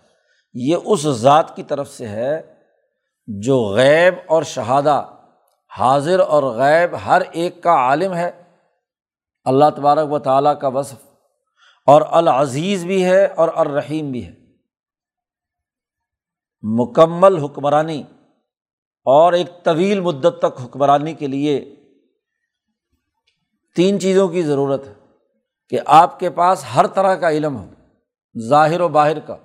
یہ 0.53 0.77
اس 0.85 1.01
ذات 1.01 1.55
کی 1.55 1.63
طرف 1.63 1.89
سے 1.89 2.07
ہے 2.07 2.55
جو 3.27 3.61
غیب 3.61 4.13
اور 4.27 4.43
شہادہ، 4.43 5.15
حاضر 5.77 6.19
اور 6.19 6.43
غیب 6.43 6.95
ہر 7.05 7.21
ایک 7.31 7.63
کا 7.63 7.71
عالم 7.71 8.13
ہے۔ 8.13 8.43
اللہ 9.43 9.65
تبارک 9.75 10.11
و 10.11 10.19
تعالیٰ 10.19 10.59
کا 10.59 10.67
وصف 10.67 10.95
اور 11.85 12.01
العزیز 12.11 12.85
بھی 12.85 13.05
ہے 13.05 13.25
اور 13.25 13.49
الرحیم 13.55 14.11
بھی 14.11 14.25
ہے۔ 14.25 14.33
مکمل 16.61 17.37
حکمرانی 17.37 18.03
اور 19.05 19.33
ایک 19.33 19.47
طویل 19.63 19.99
مدت 19.99 20.35
تک 20.39 20.61
حکمرانی 20.65 21.13
کے 21.13 21.27
لیے 21.27 21.75
تین 23.75 23.99
چیزوں 23.99 24.27
کی 24.27 24.41
ضرورت 24.41 24.87
ہے 24.87 24.93
کہ 25.69 25.79
آپ 25.85 26.19
کے 26.19 26.29
پاس 26.29 26.65
ہر 26.75 26.87
طرح 26.87 27.15
کا 27.15 27.31
علم 27.31 27.57
ہو، 27.57 27.65
ظاہر 28.47 28.81
و 28.81 28.87
باہر 28.87 29.19
کا۔ 29.19 29.35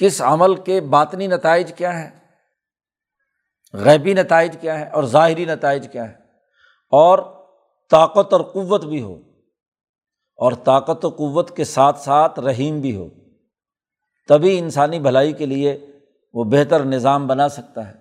کس 0.00 0.20
عمل 0.22 0.54
کے 0.56 0.80
باطنی 0.80 1.26
نتائج 1.26 1.72
کیا 1.74 1.92
ہیں؟ 1.98 2.10
غیبی 3.74 4.14
نتائج 4.14 4.56
کیا 4.60 4.78
ہے 4.80 4.88
اور 4.88 5.04
ظاہری 5.04 5.44
نتائج 5.44 5.88
کیا 5.92 6.08
ہے 6.08 6.14
اور 6.92 7.18
طاقت 7.90 8.32
اور 8.32 8.40
قوت 8.40 8.84
بھی 8.84 9.02
ہو، 9.02 9.14
اور 10.38 10.52
طاقت 10.64 11.04
و 11.04 11.08
قوت 11.08 11.56
کے 11.56 11.64
ساتھ 11.64 11.98
ساتھ 11.98 12.40
رحیم 12.40 12.80
بھی 12.80 12.94
ہو، 12.96 13.08
تبھی 14.28 14.58
انسانی 14.58 14.98
بھلائی 14.98 15.32
کے 15.32 15.46
لیے 15.46 15.76
وہ 16.34 16.44
بہتر 16.44 16.84
نظام 16.84 17.26
بنا 17.26 17.48
سکتا 17.48 17.88
ہے۔ 17.88 17.92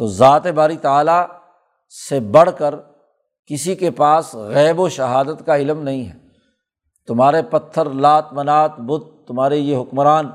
تو 0.00 0.06
ذات 0.06 0.46
باری 0.46 0.76
تعلیٰ 0.76 1.24
سے 2.08 2.20
بڑھ 2.20 2.50
کر 2.58 2.74
کسی 3.50 3.74
کے 3.74 3.90
پاس 3.90 4.34
غیب 4.34 4.80
و 4.80 4.88
شہادت 4.88 5.44
کا 5.46 5.56
علم 5.56 5.82
نہیں 5.82 6.04
ہے۔ 6.06 6.18
تمہارے 7.08 7.42
پتھر، 7.42 7.90
لات، 7.90 8.32
منات، 8.32 8.78
بت، 8.78 9.26
تمہارے 9.26 9.56
یہ 9.56 9.76
حکمران 9.76 10.30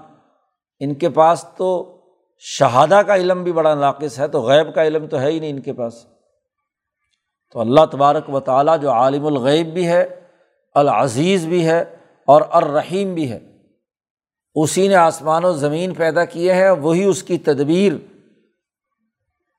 ان 0.79 0.93
کے 0.95 1.09
پاس 1.09 1.45
تو 1.57 1.97
شہادہ 2.37 3.01
کا 3.07 3.15
علم 3.15 3.43
بھی 3.43 3.51
بڑا 3.51 3.75
ناقص 3.75 4.19
ہے، 4.19 4.27
تو 4.27 4.41
غیب 4.41 4.75
کا 4.75 4.83
علم 4.83 5.07
تو 5.07 5.19
ہے 5.19 5.31
ہی 5.31 5.39
نہیں 5.39 5.49
ان 5.49 5.61
کے 5.61 5.73
پاس۔ 5.73 6.05
تو 7.51 7.59
اللہ 7.59 7.85
تبارک 7.91 8.29
و 8.29 8.39
تعالیٰ 8.39 8.81
جو 8.81 8.91
عالم 8.91 9.25
الغیب 9.25 9.67
بھی 9.67 9.87
ہے، 9.87 10.21
العزیز 10.75 11.45
بھی 11.45 11.65
ہے 11.67 11.79
اور 12.27 12.41
الرحیم 12.51 13.13
بھی 13.13 13.31
ہے، 13.31 13.39
اسی 14.55 14.87
نے 14.87 14.95
آسمان 14.95 15.45
و 15.45 15.51
زمین 15.53 15.93
پیدا 15.93 16.25
کیے 16.25 16.53
ہیں، 16.53 16.69
وہی 16.69 17.03
اس 17.03 17.23
کی 17.23 17.37
تدبیر 17.37 17.93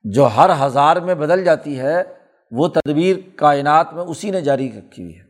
جو 0.03 0.25
ہر 0.25 0.49
ہزار 0.65 0.97
میں 0.97 1.15
بدل 1.15 1.43
جاتی 1.43 1.79
ہے، 1.79 2.03
وہ 2.51 2.67
تدبیر 2.67 3.17
کائنات 3.35 3.93
میں 3.93 4.03
اسی 4.03 4.31
نے 4.31 4.41
جاری 4.41 4.69
رکھی 4.71 5.03
ہوئی 5.03 5.17
ہے۔ 5.17 5.23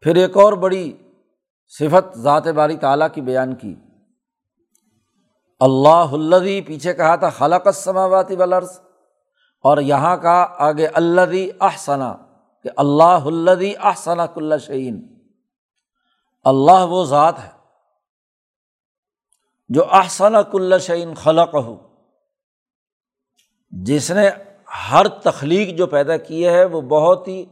پھر 0.00 0.14
ایک 0.14 0.36
اور 0.36 0.52
بڑی 0.52 0.92
صفت 1.78 2.18
ذات 2.18 2.46
باری 2.46 2.76
تعالیٰ 2.76 3.08
کی 3.14 3.20
بیان 3.20 3.54
کی۔ 3.54 3.74
اللہ 5.60 6.12
الدی 6.12 6.60
پیچھے 6.60 6.94
کہا 6.94 7.16
تھا، 7.16 7.28
خلق 7.28 7.68
سماواتی 7.74 8.36
بلرس 8.36 8.80
اور 9.64 9.78
یہاں 9.78 10.16
کا 10.16 10.46
آگے 10.58 10.86
اللہ 10.86 11.34
احسنا، 11.60 12.14
کہ 12.62 12.70
اللہ 12.76 13.26
الدی 13.26 13.72
احسنا 13.76 14.26
کل 14.26 14.58
شعین 14.58 15.00
اللہ 16.44 16.84
وہ 16.88 17.04
ذات 17.04 17.38
ہے 17.38 17.50
جو 19.68 19.84
احسنا 19.90 20.42
کل 20.42 20.78
شعین 20.78 21.14
خلق 21.14 21.54
ہو 21.54 21.76
جس 23.70 24.10
نے 24.10 24.28
ہر 24.90 25.08
تخلیق 25.08 25.78
جو 25.78 25.86
پیدا 25.86 26.16
کی 26.16 26.48
ہے 26.48 26.64
وہ 26.64 26.80
بہت 26.80 27.28
ہی 27.28 27.44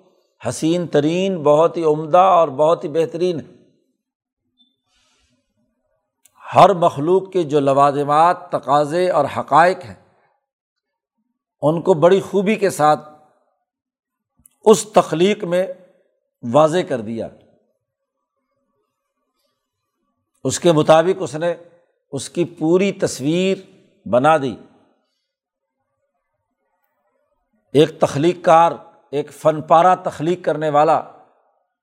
حسین 0.49 0.87
ترین، 0.87 1.43
بہت 1.43 1.77
ہی 1.77 1.85
عمدہ 1.85 2.19
اور 2.19 2.49
بہت 2.49 2.85
ہی 2.85 2.89
بہترین 2.89 3.41
ہے۔ 3.41 3.60
ہر 6.55 6.73
مخلوق 6.73 7.33
کے 7.33 7.43
جو 7.43 7.61
لوازمات، 7.61 8.51
تقاضے 8.51 9.11
اور 9.11 9.25
حقائق 9.37 9.79
ہیں، 9.85 9.95
ان 11.63 11.83
کو 11.83 11.95
بڑی 11.95 12.21
خوبی 12.21 12.55
کے 12.55 12.71
ساتھ 12.71 13.09
اس 14.65 14.93
تخلیق 14.93 15.45
میں 15.45 15.67
واضح 16.53 16.79
کر 16.89 17.01
دیا۔ 17.01 17.29
اس 20.45 20.61
کے 20.61 20.73
مطابق 20.73 21.17
اس 21.21 21.35
نے 21.35 21.55
اس 22.13 22.31
کی 22.31 22.45
پوری 22.45 22.93
تصویر 22.93 23.59
بنا 24.09 24.37
دی۔ 24.37 24.57
ایک 27.73 28.01
تخلیق 28.01 28.45
کار 28.45 28.73
ایک 29.11 29.33
فن 29.33 29.63
پارا 29.63 29.95
تخلیق 29.95 30.45
کرنے 30.45 30.71
والا 30.71 31.03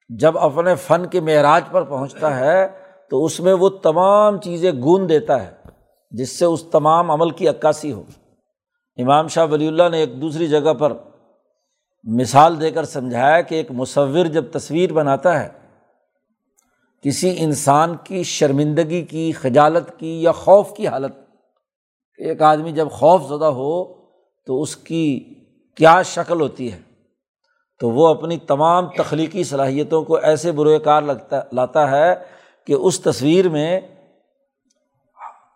جب 0.09 0.37
اپنے 0.37 0.75
فن 0.75 1.05
کے 1.05 1.19
معراج 1.19 1.63
پر 1.71 1.83
پہنچتا 1.83 2.39
ہے 2.39 2.76
تو 3.11 3.25
اس 3.25 3.39
میں 3.39 3.53
وہ 3.53 3.69
تمام 3.69 4.39
چیزیں 4.41 4.71
گون 4.71 5.09
دیتا 5.09 5.41
ہے، 5.43 5.51
جس 6.11 6.39
سے 6.39 6.45
اس 6.45 6.63
تمام 6.63 7.11
عمل 7.11 7.29
کی 7.29 7.47
عکاسی 7.47 7.91
ہو۔ 7.91 8.03
امام 8.97 9.27
شاہ 9.27 9.45
ولی 9.51 9.67
اللہ 9.67 9.89
نے 9.91 9.97
ایک 9.97 10.21
دوسری 10.21 10.47
جگہ 10.47 10.73
پر 10.73 10.93
مثال 12.03 12.59
دے 12.61 12.71
کر 12.71 12.85
سمجھایا 12.85 13.41
کہ 13.41 13.55
ایک 13.55 13.71
مصور 13.71 14.25
جب 14.25 14.45
تصویر 14.51 14.93
بناتا 14.93 15.39
ہے، 15.43 15.47
کسی 17.03 17.35
انسان 17.37 17.95
کی 18.03 18.23
شرمندگی 18.23 19.01
کی، 19.01 19.31
خجالت 19.31 19.99
کی 19.99 20.21
یا 20.23 20.31
خوف 20.31 20.73
کی 20.73 20.87
حالت، 20.87 21.11
ایک 22.19 22.41
آدمی 22.41 22.71
جب 22.71 22.91
خوف 22.91 23.27
زدہ 23.27 23.45
ہو 23.45 23.83
تو 24.47 24.61
اس 24.61 24.75
کی 24.75 25.33
کیا 25.77 26.01
شکل 26.01 26.41
ہوتی 26.41 26.71
ہے؟ 26.71 26.79
تو 27.79 27.89
وہ 27.89 28.07
اپنی 28.07 28.37
تمام 28.37 28.87
تخلیقی 28.87 29.43
صلاحیتوں 29.43 30.03
کو 30.03 30.15
ایسے 30.15 30.51
بروئے 30.51 30.79
کار 30.79 31.01
لگتا، 31.01 31.39
لاتا 31.51 31.89
ہے 31.91 32.36
کہ 32.67 32.73
اس 32.73 32.99
تصویر 32.99 33.49
میں 33.49 33.79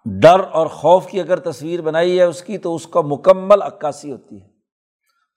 ڈر 0.06 0.40
اور 0.52 0.68
خوف 0.68 1.08
کی 1.08 1.20
اگر 1.20 1.40
تصویر 1.40 1.82
بنائی 1.82 2.18
ہے 2.20 2.24
اس 2.24 2.42
کی 2.42 2.58
تو 2.58 2.76
اس 2.76 2.88
کا 2.88 3.02
مکمل 3.02 3.62
عکاسی 3.62 4.12
ہوتی 4.12 4.42
ہے۔ 4.42 4.48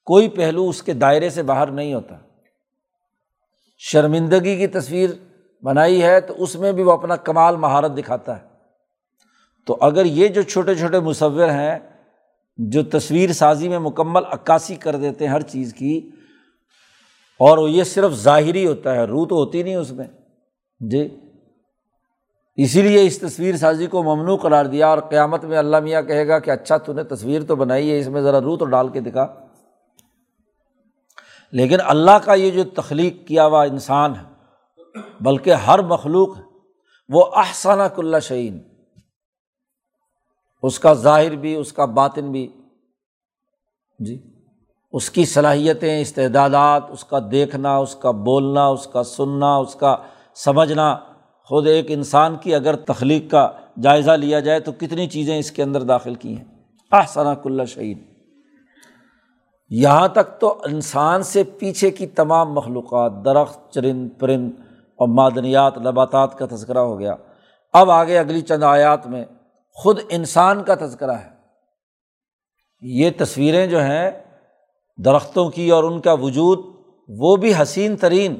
کوئی 0.04 0.28
پہلو 0.28 0.68
اس 0.68 0.82
کے 0.82 0.92
دائرے 0.92 1.30
سے 1.30 1.42
باہر 1.42 1.66
نہیں 1.66 1.94
ہوتا۔ 1.94 2.16
شرمندگی 3.78 4.56
کی 4.56 4.66
تصویر 4.66 5.10
بنائی 5.62 6.02
ہے 6.02 6.20
تو 6.20 6.34
اس 6.38 6.56
میں 6.56 6.72
بھی 6.72 6.82
وہ 6.82 6.92
اپنا 6.92 7.16
کمال 7.16 7.56
مہارت 7.56 7.98
دکھاتا 7.98 8.42
ہے۔ 8.42 8.46
تو 9.66 9.78
اگر 9.80 10.04
یہ 10.04 10.28
جو 10.28 10.42
چھوٹے 10.42 10.74
چھوٹے 10.74 11.00
مصور 11.00 11.48
ہیں 11.48 11.78
جو 12.58 12.82
تصویر 12.82 13.32
سازی 13.32 13.68
میں 13.68 13.78
مکمل 13.78 14.22
عکاسی 14.24 14.74
کر 14.74 14.96
دیتے 14.96 15.26
ہیں 15.26 15.32
ہر 15.32 15.40
چیز 15.40 15.74
کی، 15.74 16.10
اور 17.38 17.58
وہ 17.58 17.70
یہ 17.70 17.84
صرف 17.84 18.12
ظاہری 18.12 18.66
ہوتا 18.66 18.94
ہے، 18.94 19.04
روح 19.04 19.26
تو 19.28 19.34
ہوتی 19.36 19.62
نہیں 19.62 19.76
اس 19.76 19.92
میں۔ 19.92 20.06
جی؟ 20.80 21.08
اسی 22.56 22.82
لیے 22.82 23.06
اس 23.06 23.18
تصویر 23.18 23.56
سازی 23.56 23.86
کو 23.86 24.02
ممنوع 24.02 24.36
قرار 24.36 24.64
دیا 24.64 24.88
اور 24.88 24.98
قیامت 24.98 25.44
میں 25.44 25.58
اللہ 25.58 25.80
میاں 25.80 26.02
کہے 26.02 26.28
گا 26.28 26.38
کہ 26.38 26.50
اچھا 26.50 26.76
تو 26.76 26.92
نے 26.92 27.04
تصویر 27.04 27.42
تو 27.42 27.56
بنائی 27.56 27.90
ہے، 27.90 27.98
اس 27.98 28.08
میں 28.08 28.20
ذرا 28.20 28.40
روح 28.40 28.58
تو 28.58 28.64
ڈال 28.64 28.88
کے 28.88 29.00
دکھا۔ 29.00 29.34
لیکن 31.52 31.76
اللہ 31.84 32.18
کا 32.24 32.34
یہ 32.34 32.50
جو 32.50 32.64
تخلیق 32.64 33.28
کیا 33.28 33.46
ہوا 33.46 33.62
انسان 33.62 34.14
ہے، 34.14 34.24
بلکہ 35.20 35.50
ہر 35.50 35.82
مخلوق 35.82 36.38
وہ 37.08 37.24
احسانہ 37.36 37.82
کلّہ 37.82 38.18
شعین 38.18 38.62
اس 40.62 40.78
کا 40.78 40.92
ظاہر 40.92 41.36
بھی، 41.36 41.54
اس 41.54 41.72
کا 41.72 41.84
باطن 41.84 42.32
بھی۔ 42.32 42.52
جی 43.98 44.22
اس 44.92 45.10
کی 45.10 45.24
صلاحیتیں، 45.24 46.00
استعدادات، 46.00 46.82
اس 46.88 47.04
کا 47.04 47.18
دیکھنا، 47.30 47.76
اس 47.76 47.96
کا 47.96 48.10
بولنا، 48.10 48.66
اس 48.66 48.88
کا 48.92 49.02
سننا، 49.02 49.56
اس 49.56 49.74
کا 49.74 49.96
سمجھنا۔ 50.34 50.96
خود 51.44 51.66
ایک 51.66 51.86
انسان 51.88 52.36
کی 52.36 52.54
اگر 52.54 52.76
تخلیق 52.76 53.30
کا 53.30 53.50
جائزہ 53.82 54.10
لیا 54.10 54.40
جائے 54.40 54.60
تو 54.60 54.72
کتنی 54.72 55.06
چیزیں 55.06 55.38
اس 55.38 55.50
کے 55.50 55.62
اندر 55.62 55.82
داخل 55.82 56.14
کی 56.14 56.36
ہیں؟ 56.36 56.44
احسنا 56.92 57.34
کلّہ 57.34 57.64
شعین 57.64 57.98
یہاں 59.70 60.08
تک 60.08 60.40
تو 60.40 60.60
انسان 60.64 61.22
سے 61.22 61.44
پیچھے 61.44 61.90
کی 61.90 62.06
تمام 62.06 62.52
مخلوقات، 62.52 63.12
درخت، 63.24 63.72
چرند، 63.72 64.08
پرند 64.18 64.50
اور 64.96 65.08
معدنیات، 65.08 65.78
نباتات 65.78 66.38
کا 66.38 66.46
تذکرہ 66.46 66.78
ہو 66.78 66.98
گیا۔ 66.98 67.14
اب 67.72 67.90
آگے 67.90 68.18
اگلی 68.18 68.40
چند 68.40 68.62
آیات 68.62 69.06
میں 69.06 69.24
خود 69.72 70.00
انسان 70.08 70.62
کا 70.62 70.74
تذکرہ 70.74 71.12
ہے۔ 71.12 71.30
یہ 72.80 73.10
تصویریں 73.18 73.66
جو 73.66 73.82
ہیں 73.82 74.10
درختوں 74.96 75.50
کی 75.50 75.70
اور 75.70 75.84
ان 75.84 76.00
کا 76.00 76.12
وجود، 76.12 76.58
وہ 77.08 77.36
بھی 77.36 77.52
حسین 77.62 77.96
ترین 77.96 78.36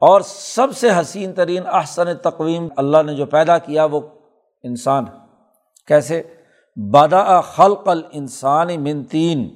اور 0.00 0.20
سب 0.20 0.76
سے 0.76 0.88
حسین 1.00 1.32
ترین 1.32 1.62
احسن 1.66 2.16
تقویم 2.16 2.68
اللہ 2.76 3.02
نے 3.02 3.14
جو 3.14 3.26
پیدا 3.26 3.58
کیا 3.58 3.84
وہ 3.84 4.00
انسان 4.62 5.04
کیسے؟ 5.86 6.22
بادا 6.90 7.40
خلق 7.40 7.88
ال 7.88 8.02
انسانی 8.12 8.78
منتین 8.78 9.48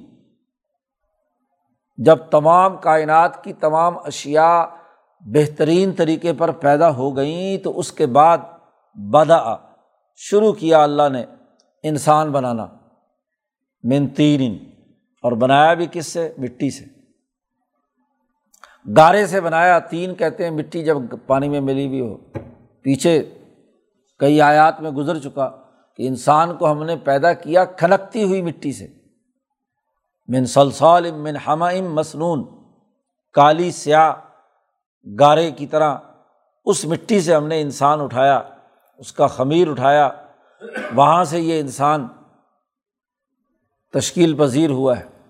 جب 1.97 2.15
تمام 2.15 2.77
کائنات 2.77 3.43
کی 3.43 3.53
تمام 3.53 3.97
اشیا 3.97 4.65
بہترین 5.19 5.91
طریقے 5.91 6.33
پر 6.33 6.51
پیدا 6.51 6.95
ہو 6.95 7.17
گئیں 7.17 7.57
تو 7.57 7.79
اس 7.79 7.91
کے 7.91 8.05
بعد 8.05 8.37
بادا 9.11 9.55
شروع 10.15 10.53
کیا 10.53 10.83
اللہ 10.83 11.09
نے 11.11 11.25
انسان 11.83 12.31
بنانا۔ 12.31 12.67
منتین 13.83 14.57
اور 15.23 15.31
بنایا 15.31 15.73
بھی 15.73 15.87
کس 15.91 16.07
سے؟ 16.07 16.33
مٹی 16.37 16.71
سے۔ 16.71 17.00
گارے 18.97 19.27
سے 19.27 19.41
بنایا، 19.41 19.79
تین 19.79 20.15
کہتے 20.15 20.43
ہیں 20.43 20.51
مٹی 20.51 20.83
جب 20.83 20.97
پانی 21.25 21.49
میں 21.49 21.61
ملی 21.61 21.87
ہوئی 21.87 22.01
ہو۔ 22.01 22.17
پیچھے 22.81 23.39
کئی 24.19 24.41
آیات 24.41 24.81
میں 24.81 24.91
گزر 24.91 25.19
چکا 25.19 25.49
کہ 25.97 26.07
انسان 26.07 26.57
کو 26.57 26.71
ہم 26.71 26.83
نے 26.83 26.95
پیدا 26.95 27.33
کیا 27.33 27.65
کھنکتی 27.65 28.23
ہوئی 28.23 28.41
مٹی 28.41 28.71
سے۔ 28.71 28.87
من 30.27 30.45
سلسال 30.45 31.11
من 31.11 31.35
ہمائم 31.47 31.93
مصنون 31.93 32.45
کالی، 33.33 33.71
سیاہ، 33.71 34.13
گارے 35.19 35.51
کی 35.51 35.67
طرح 35.67 35.97
اس 36.65 36.85
مٹی 36.85 37.21
سے 37.21 37.35
ہم 37.35 37.47
نے 37.47 37.61
انسان 37.61 38.01
اٹھایا، 38.01 38.41
اس 38.97 39.13
کا 39.13 39.27
خمیر 39.27 39.69
اٹھایا۔ 39.69 40.09
وہاں 40.95 41.23
سے 41.23 41.39
یہ 41.39 41.59
انسان 41.59 42.07
تشکیل 43.93 44.37
پذیر 44.37 44.69
ہوا 44.69 44.99
ہے۔ 44.99 45.20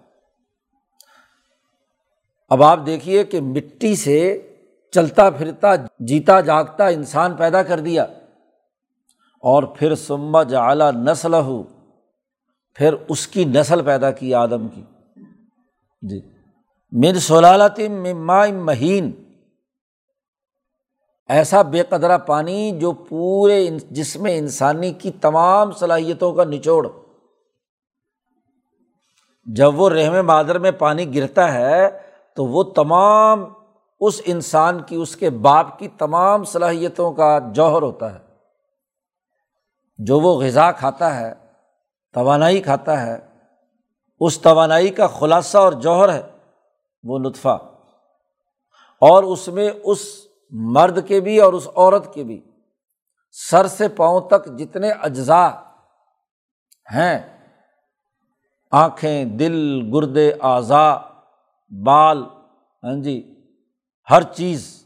اب 2.51 2.63
آپ 2.63 2.79
دیکھیے 2.85 3.23
کہ 3.23 3.41
مٹی 3.41 3.95
سے 3.95 4.41
چلتا 4.91 5.29
پھرتا، 5.29 5.75
جیتا 5.99 6.41
جاگتا 6.41 6.87
انسان 6.87 7.35
پیدا 7.35 7.63
کر 7.63 7.79
دیا۔ 7.79 8.03
اور 9.41 9.63
پھر 9.63 9.95
سما 9.95 10.43
جعلا 10.43 10.91
نسل 10.91 11.33
ہو 11.33 11.63
پھر 12.75 12.93
اس 13.09 13.27
کی 13.27 13.45
نسل 13.45 13.85
پیدا 13.85 14.11
کی 14.11 14.33
آدم 14.33 14.67
کی۔ 14.67 14.83
جی۔ 16.01 16.21
من 16.91 17.19
سلالت 17.19 17.79
مما 17.79 18.45
مہین۔ 18.45 19.11
ایسا 21.29 21.61
بے 21.61 21.83
قدرہ 21.89 22.17
پانی 22.17 22.77
جو 22.81 22.91
پورے 22.91 23.69
جس 23.89 24.17
میں 24.17 24.37
انسانی 24.37 24.93
کی 24.93 25.11
تمام 25.11 25.71
صلاحیتوں 25.71 26.33
کا 26.33 26.43
نچوڑ۔ 26.43 26.87
جب 29.45 29.79
وہ 29.79 29.89
رحم 29.89 30.25
مادر 30.25 30.59
میں 30.59 30.71
پانی 30.71 31.15
گرتا 31.15 31.53
ہے 31.53 32.10
تو 32.35 32.45
وہ 32.45 32.63
تمام 32.63 33.53
اس 33.99 34.21
انسان 34.25 34.81
کی، 34.81 34.95
اس 34.95 35.15
کے 35.15 35.29
باپ 35.29 35.79
کی 35.79 35.87
تمام 35.87 36.43
صلاحیتوں 36.43 37.13
کا 37.13 37.39
جوہر 37.53 37.81
ہوتا 37.81 38.13
ہے۔ 38.13 38.19
جو 39.97 40.19
وہ 40.19 40.41
غذا 40.41 40.71
کھاتا 40.71 41.15
ہے، 41.15 41.33
توانائی 42.13 42.61
کھاتا 42.61 43.01
ہے، 43.01 43.17
اس 44.19 44.41
توانائی 44.41 44.89
کا 44.89 45.07
خلاصہ 45.07 45.57
اور 45.57 45.73
جوہر 45.73 46.13
ہے، 46.13 46.21
وہ 47.03 47.19
نطفہ 47.19 47.57
اور 49.01 49.23
اس 49.23 49.47
میں 49.47 49.69
اس 49.83 49.99
مرد 50.51 51.07
کے 51.07 51.19
بھی 51.19 51.39
اور 51.39 51.53
اس 51.53 51.67
عورت 51.75 52.13
کے 52.13 52.23
بھی 52.23 52.41
سر 53.31 53.67
سے 53.67 53.87
پاؤں 53.87 54.21
تک 54.21 54.45
جتنے 54.45 54.91
اجزاء 54.91 55.49
ہیں، 56.93 57.37
آنکھیں، 58.71 59.25
دل، 59.25 59.81
گردے 59.93 60.31
اعضا 60.41 61.10
بال 61.71 62.23
ہاں 62.83 63.01
جی 63.03 63.35
ہر 64.09 64.21
چیز، 64.21 64.85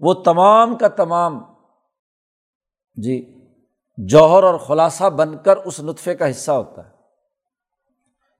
وہ 0.00 0.14
تمام 0.14 0.76
کا 0.76 0.88
تمام 0.88 1.40
جی 2.94 3.44
جوہر 3.96 4.42
اور 4.42 4.58
خلاصہ 4.58 5.04
بن 5.04 5.38
کر 5.38 5.56
اس 5.56 5.80
نطفے 5.80 6.14
کا 6.14 6.30
حصہ 6.30 6.52
ہوتا 6.52 6.84
ہے۔ 6.86 6.90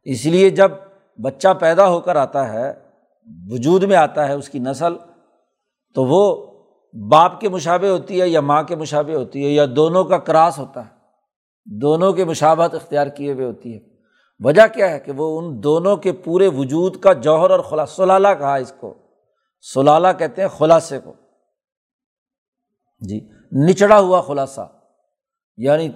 اس 0.04 0.26
لیے 0.26 0.50
جب 0.50 0.70
بچہ 1.22 1.48
پیدا 1.60 1.88
ہو 1.88 2.00
کر 2.00 2.16
آتا 2.16 2.52
ہے، 2.52 2.72
وجود 3.50 3.82
میں 3.82 3.96
آتا 3.96 4.28
ہے 4.28 4.32
اس 4.32 4.48
کی 4.48 4.58
نسل، 4.58 4.96
تو 5.94 6.04
وہ 6.04 6.52
باپ 7.08 7.40
کے 7.40 7.48
مشابے 7.48 7.90
ہوتی 7.90 8.20
ہے 8.20 8.28
یا 8.28 8.40
ماں 8.40 8.62
کے 8.62 8.76
مشابے 8.76 9.14
ہوتی 9.14 9.44
ہے 9.44 9.50
یا 9.50 9.66
دونوں 9.76 10.04
کا 10.04 10.18
کراس 10.18 10.58
ہوتا 10.58 10.86
ہے۔ 10.86 10.90
دونوں 11.66 12.12
کے 12.12 12.24
مشابت 12.24 12.74
اختیار 12.74 13.06
کیے 13.06 13.32
ہوئے 13.32 13.46
ہوتی 13.46 13.74
ہے۔ 13.74 13.95
وجہ 14.44 14.66
کیا 14.74 14.90
ہے 14.90 15.00
کہ 15.00 15.12
وہ 15.12 15.40
ان 15.40 15.62
دونوں 15.62 15.96
کے 15.96 16.12
پورے 16.12 16.48
وجود 16.48 17.00
کا 17.00 17.12
جوہر 17.12 17.50
اور 17.50 17.60
خلا، 17.60 17.86
سلالہ 17.86 18.28
کہا 18.38 18.54
اس 18.54 18.72
کو۔ 18.80 18.94
سلالہ 19.74 20.08
کہتے 20.18 20.42
ہیں 20.42 20.48
خلاصے 20.48 20.98
کو۔ 20.98 21.12
جی 22.98 23.28
نچڑا 23.68 24.00
ہوا 24.00 24.20
خلاصہ۔ 24.20 24.68
یعنی 25.56 25.88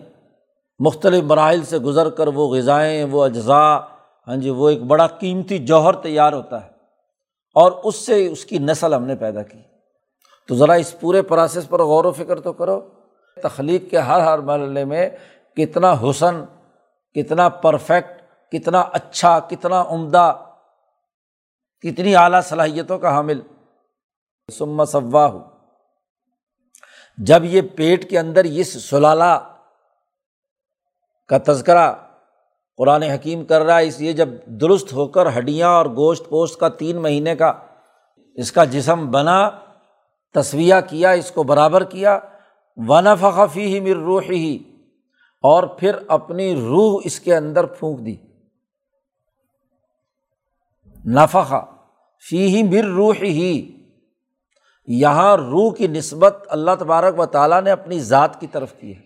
مختلف 0.78 1.24
مراحل 1.24 1.62
سے 1.62 1.78
گزر 1.78 2.10
کر 2.10 2.26
وہ 2.26 2.56
غذائیں، 2.56 3.04
وہ 3.04 3.24
اجزاء 3.24 3.78
ہاں 4.28 4.36
جی 4.36 4.50
وہ 4.50 4.68
ایک 4.68 4.82
بڑا 4.82 5.06
قیمتی 5.06 5.58
جوہر 5.58 5.92
تیار 5.94 6.32
ہوتا 6.32 6.64
ہے۔ 6.64 6.70
اور 7.54 7.72
اس 7.84 7.96
سے 7.96 8.26
اس 8.26 8.44
کی 8.44 8.58
نسل 8.58 8.94
ہم 8.94 9.04
نے 9.04 9.16
پیدا 9.16 9.42
کی۔ 9.42 9.58
تو 10.48 10.54
ذرا 10.54 10.72
اس 10.72 11.00
پورے 11.00 11.22
پروسیس 11.22 11.68
پر 11.68 11.82
غور 11.82 12.04
و 12.04 12.12
فکر 12.12 12.40
تو 12.40 12.52
کرو۔ 12.52 12.80
تخلیق 13.42 13.90
کے 13.90 13.98
ہر 13.98 14.20
ہر 14.20 14.38
مرحلے 14.38 14.84
میں 14.84 15.10
کتنا 15.56 15.92
حسن، 15.92 16.44
کتنا 17.14 17.48
پرفیکٹ 17.48 18.19
کتنا 18.52 18.80
اچھا 18.80 19.38
کتنا 19.38 19.82
عمدہ، 19.88 20.32
کتنی 21.84 22.16
اعلیٰ 22.16 22.40
صلاحیتوں 22.42 22.98
کا 22.98 23.10
حامل۔ 23.10 23.40
سما 24.48 24.84
صوا 24.84 25.26
ہو 25.26 25.40
جب 27.18 27.44
یہ 27.44 27.60
پیٹ 27.76 28.10
کے 28.10 28.18
اندر 28.18 28.44
اس 28.44 28.72
سلالہ 28.84 29.56
کا 31.28 31.38
تذکرہ 31.46 31.92
قرآن 32.78 33.02
حکیم 33.02 33.44
کر 33.44 33.62
رہا 33.62 33.78
ہے، 33.78 33.86
اس 33.86 34.00
لیے 34.00 34.12
جب 34.12 34.28
درست 34.46 34.92
ہو 34.92 35.06
کر 35.08 35.38
ہڈیاں 35.38 35.68
اور 35.68 35.86
گوشت 35.86 36.28
پوشت 36.28 36.60
کا 36.60 36.68
تین 36.68 37.02
مہینے 37.02 37.36
کا 37.36 37.52
اس 38.34 38.52
کا 38.52 38.64
جسم 38.64 39.10
بنا 39.10 39.50
تصویہ 40.34 40.74
کیا، 40.88 41.10
اس 41.10 41.30
کو 41.30 41.42
برابر 41.42 41.84
کیا 41.84 42.18
ونفقفی 42.76 43.74
ہی 43.74 43.80
مر 43.80 44.02
روح 44.04 44.22
ہی 44.22 44.58
اور 45.44 45.62
پھر 45.64 45.96
اپنی 46.08 46.54
روح 46.54 47.00
اس 47.04 47.20
کے 47.20 47.36
اندر 47.36 47.66
پھونک 47.66 48.06
دی۔ 48.06 48.16
نفقہ 51.06 51.64
فی 52.28 52.46
ہی 52.46 52.62
مر 52.62 52.84
روح 52.84 53.14
ہی 53.22 53.76
یہاں 54.86 55.36
روح 55.36 55.74
کی 55.74 55.86
نسبت 55.86 56.44
اللہ 56.48 56.70
تبارک 56.78 57.18
و 57.18 57.26
تعالیٰ 57.26 57.62
نے 57.62 57.70
اپنی 57.70 58.00
ذات 58.00 58.40
کی 58.40 58.46
طرف 58.46 58.74
کی 58.80 58.96
ہے 58.96 59.02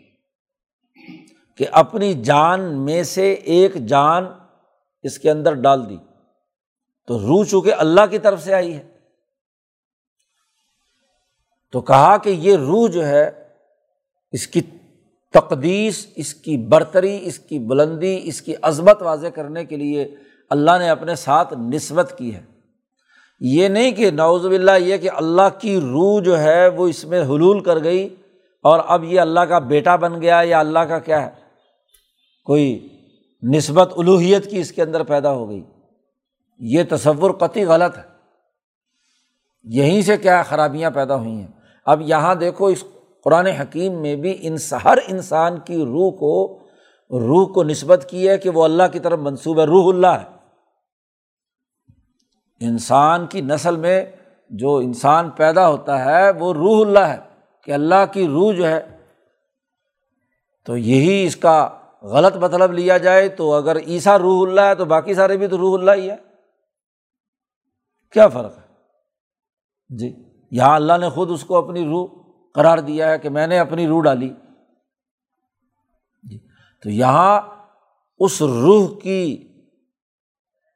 کہ 1.57 1.67
اپنی 1.73 2.15
جان 2.15 2.85
میں 2.85 3.03
سے 3.03 3.33
ایک 3.33 3.75
جان 3.75 4.25
اس 5.03 5.19
کے 5.19 5.31
اندر 5.31 5.55
ڈال 5.55 5.89
دی۔ 5.89 5.97
تو 7.07 7.19
روح 7.19 7.45
چونکہ 7.45 7.75
اللہ 7.75 8.01
کی 8.11 8.19
طرف 8.19 8.43
سے 8.43 8.55
آئی 8.55 8.77
ہے۔ 8.77 8.99
تو 11.73 11.81
کہا 11.81 12.17
کہ 12.17 12.31
یہ 12.31 12.57
روح 12.57 12.89
جو 12.89 13.07
ہے، 13.07 13.49
اس 14.33 14.47
کی 14.47 14.61
تقدیس، 15.33 16.07
اس 16.17 16.35
کی 16.35 16.57
برتری، 16.57 17.19
اس 17.23 17.39
کی 17.39 17.59
بلندی، 17.59 18.21
اس 18.23 18.43
کی 18.43 18.55
عظمت 18.63 19.03
واضح 19.03 19.27
کرنے 19.27 19.65
کے 19.65 19.77
لیے 19.77 20.17
اللہ 20.55 20.79
نے 20.79 20.88
اپنے 20.88 21.14
ساتھ 21.14 21.55
نسبت 21.55 22.14
کی 22.19 22.35
ہے۔ 22.35 22.43
یہ 23.40 23.69
نہیں 23.69 23.90
کہ 23.90 24.11
نوز 24.11 24.47
باللہ 24.47 24.71
یہ 24.79 24.97
کہ 24.97 25.11
اللہ 25.11 25.49
کی 25.59 25.81
روح 25.81 26.23
جو 26.23 26.38
ہے 26.38 26.69
وہ 26.69 26.88
اس 26.88 27.05
میں 27.05 27.23
حلول 27.23 27.61
کر 27.61 27.85
گئی 27.85 28.14
اور 28.62 28.81
اب 28.87 29.05
یہ 29.05 29.21
اللہ 29.21 29.40
کا 29.40 29.59
بیٹا 29.59 29.97
بن 29.97 30.23
گیا 30.23 30.40
یا 30.45 30.59
اللہ 30.59 30.79
کا 30.79 30.99
کیا 30.99 31.27
ہے؟ 31.27 31.31
کوئی 32.45 32.88
نسبت 33.55 33.93
الوحیت 33.97 34.51
کی 34.51 34.59
اس 34.59 34.73
کے 34.73 34.83
اندر 34.83 35.03
پیدا 35.03 35.33
ہو 35.33 35.49
گئی۔ 35.49 35.62
یہ 36.59 36.83
تصور 36.90 37.31
قطعی 37.31 37.64
غلط 37.64 37.99
ہے۔ 37.99 38.03
یہیں 39.64 40.03
سے 40.03 40.17
کیا 40.17 40.43
خرابیاں 40.43 40.90
پیدا 40.90 41.17
ہوئی 41.17 41.33
ہیں۔ 41.33 41.47
اب 41.87 42.01
یہاں 42.01 42.35
دیکھو 42.35 42.67
اس 42.67 42.85
قرآن 43.25 43.47
حکیم 43.47 43.93
میں 43.93 44.17
بھی 44.17 44.38
ان 44.40 44.57
ہر 44.85 44.99
انسان 45.09 45.59
کی 45.59 45.77
روح 45.77 46.19
کو 46.19 46.59
روح 47.11 47.53
کو 47.53 47.62
نسبت 47.62 48.07
کی 48.11 48.29
ہے 48.29 48.38
کہ 48.38 48.51
وہ 48.51 48.64
اللہ 48.64 48.83
کی 48.93 48.99
طرف 48.99 49.19
منصوب 49.19 49.61
ہے، 49.61 49.64
روح 49.64 49.95
اللہ 49.95 50.07
ہے۔ 50.07 50.34
انسان 52.64 53.27
کی 53.27 53.40
نسل 53.40 53.77
میں 53.77 54.05
جو 54.50 54.77
انسان 54.77 55.31
پیدا 55.31 55.68
ہوتا 55.68 56.05
ہے، 56.05 56.31
وہ 56.31 56.55
روح 56.55 56.87
اللہ 56.87 57.07
ہے، 57.07 57.18
کہ 57.62 57.72
اللہ 57.72 58.05
کی 58.12 58.27
روح 58.27 58.53
جو 58.53 58.66
ہے، 58.68 58.81
تو 60.66 60.77
یہی 60.77 61.24
اس 61.24 61.37
کا 61.37 61.68
غلط 62.03 62.37
مطلب 62.37 62.72
لیا 62.72 62.98
جائے 62.98 63.29
تو 63.29 63.55
اگر 63.55 63.77
عیسیٰ 63.77 64.16
روح 64.16 64.48
اللہ 64.48 64.61
ہے 64.61 64.74
تو 64.74 64.85
باقی 64.85 65.14
سارے 65.14 65.37
بھی 65.37 65.46
تو 65.46 65.59
روح 65.59 65.79
اللہ 65.79 65.90
ہی 65.90 66.11
ہے 66.11 66.16
کیا 68.12 68.29
فرق 68.29 68.59
ہے؟ 68.59 68.62
جی 69.96 70.12
یہاں 70.50 70.74
اللہ 70.74 70.92
نے 71.00 71.09
خود 71.09 71.31
اس 71.31 71.44
کو 71.44 71.57
اپنی 71.57 71.85
روح 71.85 72.07
قرار 72.55 72.79
دیا 72.79 73.11
ہے 73.11 73.18
کہ 73.18 73.29
میں 73.29 73.46
نے 73.46 73.59
اپنی 73.59 73.87
روح 73.87 74.03
ڈالی۔ 74.03 74.29
جی 76.22 76.38
تو 76.83 76.90
یہاں 76.90 77.40
اس 78.18 78.42
روح 78.42 79.00
کی 79.03 79.48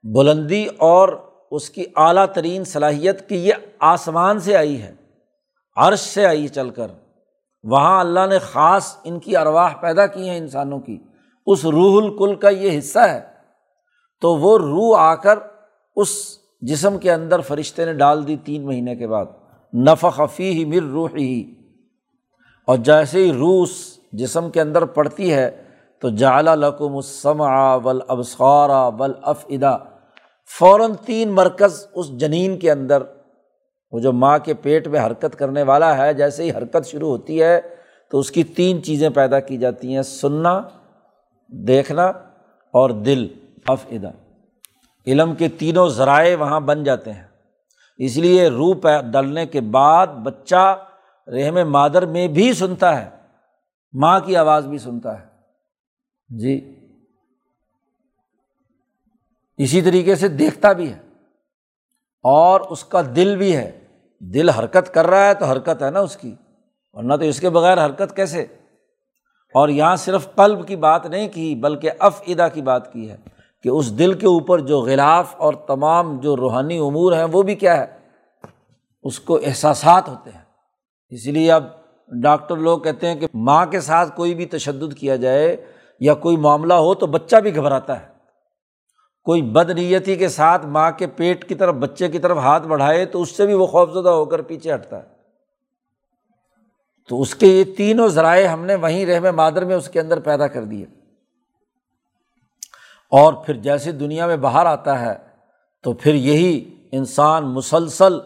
بلندی 0.03 0.66
اور 0.79 1.28
اس 1.51 1.71
کی 1.71 1.85
اعلیٰ 1.97 2.27
ترین 2.27 2.65
صلاحیت 2.65 3.29
کہ 3.29 3.35
یہ 3.35 3.53
آسمان 3.79 4.41
سے 4.41 4.57
آئی 4.57 4.83
ہے، 4.83 4.95
عرش 5.77 5.99
سے 5.99 6.27
آئی 6.27 6.49
چل 6.49 6.71
کر۔ 6.71 6.87
وہاں 7.65 8.01
اللہ 8.01 8.27
نے 8.31 8.39
خاص 8.39 8.97
ان 9.05 9.19
کی 9.19 9.37
ارواح 9.37 9.75
پیدا 9.81 10.07
کی 10.07 10.29
ہیں 10.29 10.37
انسانوں 10.37 10.81
کی۔ 10.81 10.99
اس 11.47 11.65
روح 11.65 12.03
الکل 12.03 12.35
کا 12.35 12.49
یہ 12.49 12.79
حصہ 12.79 12.99
ہے۔ 12.99 13.21
تو 14.21 14.37
وہ 14.37 14.59
روح 14.59 14.99
آ 14.99 15.15
کر 15.15 15.39
اس 15.97 16.39
جسم 16.61 16.99
کے 16.99 17.13
اندر 17.13 17.41
فرشتے 17.41 17.85
نے 17.85 17.93
ڈال 17.93 18.29
دی 18.29 18.37
تین 18.45 18.67
مہینے 18.67 18.97
کے 18.97 19.07
بعد۔ 19.07 19.27
نفقفی 19.75 20.51
ہی 20.51 20.65
مر 20.65 20.91
روح 20.91 21.09
ہی 21.17 21.55
اور 22.67 22.77
جیسے 22.77 23.25
ہی 23.25 23.33
روس 23.33 23.99
جسم 24.13 24.51
کے 24.51 24.61
اندر 24.61 24.85
پڑتی 24.85 25.35
ہے، 25.35 25.63
تو 25.99 26.11
جعلا 26.11 26.55
لقم 26.55 26.97
السمع 26.97 27.77
ول 27.85 28.01
ابسخارا 28.09 28.87
ول 28.87 29.13
ادا 29.25 29.98
فوراً 30.57 30.93
تین 31.07 31.31
مرکز 31.31 31.87
اس 31.95 32.11
جنین 32.11 32.59
کے 32.59 32.71
اندر 32.71 33.03
وہ 33.91 34.01
جو 34.01 34.13
ماں 34.13 34.39
کے 34.39 34.55
پیٹ 34.55 34.89
میں 34.89 35.07
حرکت 35.07 35.39
کرنے 35.39 35.63
والا 35.63 35.97
ہے، 35.97 36.15
جیسے 36.15 36.43
ہی 36.45 36.51
حرکت 36.51 36.87
شروع 36.87 37.09
ہوتی 37.09 37.43
ہے 37.43 37.61
تو 38.11 38.19
اس 38.19 38.31
کی 38.31 38.45
تین 38.45 38.83
چیزیں 38.83 39.11
پیدا 39.11 39.41
کی 39.41 39.57
جاتی 39.57 39.95
ہیں، 39.95 40.03
سننا، 40.03 40.63
دیکھنا 41.49 42.07
اور 42.73 42.91
دل 42.91 43.29
ادا 43.69 44.11
علم 45.07 45.35
کے 45.35 45.49
تینوں 45.49 45.89
ذرائع 45.89 46.37
وہاں 46.37 46.61
بن 46.61 46.85
جاتے 46.85 47.13
ہیں۔ 47.13 47.25
اس 47.97 48.17
لیے 48.17 48.49
روح 48.49 48.75
ڈلنے 49.13 49.47
کے 49.47 49.61
بعد 49.61 50.07
بچہ 50.07 50.77
رحم 51.27 51.71
مادر 51.71 52.07
میں 52.07 52.29
بھی 52.29 52.53
سنتا 52.53 53.05
ہے، 53.05 53.11
ماں 53.93 54.21
کی 54.21 54.37
آواز 54.37 54.67
بھی 54.67 54.79
سنتا 54.79 55.21
ہے۔ 55.21 55.27
جی۔ 56.39 56.78
اسی 59.59 59.83
طریقے 59.83 60.14
سے 60.14 60.29
دیکھتا 60.29 60.73
بھی 60.73 60.92
ہے 60.92 60.99
اور 62.23 62.61
اس 62.61 62.85
کا 62.85 63.03
دل 63.16 63.37
بھی 63.37 63.57
ہے۔ 63.57 63.81
دل 64.21 64.49
حرکت 64.49 64.94
کر 64.94 65.07
رہا 65.07 65.27
ہے 65.27 65.35
تو 65.35 65.44
حرکت 65.44 65.83
ہے 65.83 65.90
نا 65.90 66.01
اس 66.01 66.16
کی، 66.16 66.35
ورنہ 66.92 67.14
تو 67.14 67.25
اس 67.25 67.40
کے 67.40 67.51
بغیر 67.51 67.87
حرکت 67.87 68.16
کیسے؟ 68.16 68.42
اور 69.55 69.68
یہاں 69.68 69.97
صرف 69.97 70.35
قلب 70.35 70.68
کی 70.68 70.77
بات 70.77 71.07
نہیں 71.07 71.29
کی، 71.29 71.55
بلکہ 71.55 71.90
اف 71.99 72.23
ادا 72.27 72.49
کی 72.49 72.62
بات 72.62 72.92
کی 72.92 73.11
ہے 73.11 73.16
کہ 73.62 73.68
اس 73.68 73.99
دل 73.99 74.12
کے 74.12 74.27
اوپر 74.27 74.59
جو 74.59 74.81
غلاف 74.81 75.35
اور 75.37 75.55
تمام 75.55 76.21
جو 76.21 76.37
روحانی 76.37 76.79
امور 76.79 77.12
ہیں 77.12 77.25
وہ 77.25 77.42
بھی 77.42 77.55
کیا 77.55 77.77
ہے؟ 77.77 77.87
اس 79.03 79.21
کو 79.21 79.38
احساسات 79.44 80.09
ہوتے 80.09 80.31
ہیں۔ 80.31 80.42
اس 81.09 81.27
لیے 81.27 81.53
اب 81.53 81.64
ڈاکٹر 82.23 82.57
لوگ 82.57 82.79
کہتے 82.79 83.07
ہیں 83.07 83.14
کہ 83.14 83.27
ماں 83.35 83.66
کے 83.66 83.81
ساتھ 83.81 84.16
کوئی 84.16 84.35
بھی 84.35 84.47
تشدد 84.47 84.94
کیا 84.94 85.16
جائے 85.16 85.66
یا 86.01 86.14
کوئی 86.14 86.37
معاملہ 86.37 86.75
ہو 86.75 86.94
تو 86.94 87.07
بچہ 87.07 87.37
بھی 87.37 87.57
گھبراتا 87.57 88.01
ہے۔ 88.01 88.18
کوئی 89.29 89.43
بد 89.43 89.71
نیتی 89.71 90.17
کے 90.17 90.29
ساتھ 90.29 90.67
ماں 90.67 90.91
کے 90.91 91.07
پیٹ 91.07 91.49
کی 91.49 91.55
طرف، 91.55 91.75
بچے 91.75 92.09
کی 92.09 92.19
طرف 92.19 92.37
ہاتھ 92.37 92.69
بڑھائے 92.69 93.05
تو 93.05 93.23
اس 93.23 93.37
سے 93.37 93.47
بھی 93.47 93.55
وہ 93.55 93.67
خوفزدہ 93.67 94.09
ہو 94.09 94.25
کر 94.25 94.43
پیچھے 94.43 94.75
ہٹتا 94.75 94.97
ہے۔ 94.97 95.09
تو 97.09 97.21
اس 97.21 97.35
کے 97.35 97.47
یہ 97.47 97.64
تینوں 97.77 98.09
ذرائع 98.09 98.49
ہم 98.49 98.64
نے 98.64 98.75
وہیں 98.75 99.07
رحم 99.07 99.37
مادر 99.37 99.64
میں 99.64 99.77
اس 99.77 99.88
کے 99.88 100.01
اندر 100.01 100.21
پیدا 100.21 100.47
کر 100.47 100.64
دیے۔ 100.64 100.85
اور 103.11 103.33
پھر 103.33 103.55
جیسے 103.55 103.93
دنیا 103.93 104.27
میں 104.27 104.37
باہر 104.37 104.67
آتا 104.67 105.01
ہے، 105.01 105.14
تو 105.83 105.93
پھر 105.93 106.14
یہی 106.14 106.75
انسان 106.93 107.45
مسلسل 107.45 108.21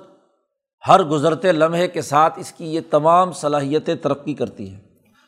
ہر 0.88 1.02
گزرتے 1.02 1.52
لمحے 1.52 1.88
کے 1.88 2.02
ساتھ 2.02 2.38
اس 2.38 2.52
کی 2.52 2.74
یہ 2.74 2.80
تمام 2.90 3.32
صلاحیتیں 3.32 3.94
ترقی 3.94 4.34
کرتی 4.34 4.74
ہیں 4.74 4.80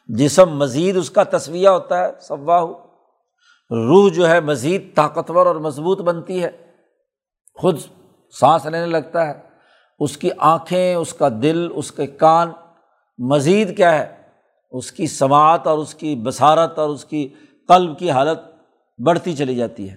جسم 0.09 0.51
مزید 0.51 0.97
اس 0.97 1.11
کا 1.11 1.23
تصویہ 1.23 1.69
ہوتا 1.69 2.05
ہے 2.05 2.11
صواہ 2.21 2.65
روح 3.71 4.11
جو 4.11 4.29
ہے 4.29 4.41
مزید 4.41 4.95
طاقتور 4.95 5.47
اور 5.47 5.57
مضبوط 5.57 6.01
بنتی 6.01 6.45
ہے۔ 6.45 6.51
خود 7.55 7.79
سانس 8.41 8.67
لینے 8.67 8.87
لگتا 8.87 9.27
ہے۔ 9.27 9.33
اس 9.99 10.17
کی 10.17 10.31
آنکھیں، 10.39 10.95
اس 10.95 11.15
کا 11.15 11.29
دل، 11.43 11.69
اس 11.75 11.93
کے 11.93 12.07
کان، 12.07 12.51
مزید 13.19 13.77
کیا 13.77 13.99
ہے؟ 13.99 14.17
اس 14.71 14.93
کی 14.93 15.07
سماعت 15.07 15.67
اور 15.67 15.79
اس 15.79 15.95
کی 15.95 16.17
بصارت 16.25 16.79
اور 16.79 16.89
اس 16.89 17.05
کی 17.05 17.29
قلب 17.69 17.99
کی 17.99 18.11
حالت 18.11 18.39
بڑھتی 18.99 19.37
چلی 19.37 19.57
جاتی 19.57 19.91
ہے۔ 19.91 19.97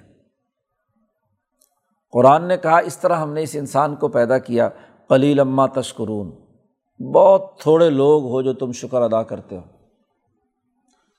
قرآن 2.12 2.48
نے 2.48 2.58
کہا، 2.58 2.78
اس 2.78 2.98
طرح 2.98 3.16
ہم 3.16 3.34
نے 3.34 3.44
اس 3.44 3.56
انسان 3.56 3.96
کو 3.96 4.08
پیدا 4.08 4.38
کیا 4.38 4.70
کلی 5.10 5.34
لمہ 5.34 5.62
تشکرون۔ 5.74 6.32
بہت 7.14 7.60
تھوڑے 7.60 7.90
لوگ 7.90 8.24
ہو 8.24 8.42
جو 8.42 8.54
تم 8.54 8.72
شکر 8.72 9.02
ادا 9.02 9.24
کرتے 9.24 9.58
ہو۔ 9.58 9.77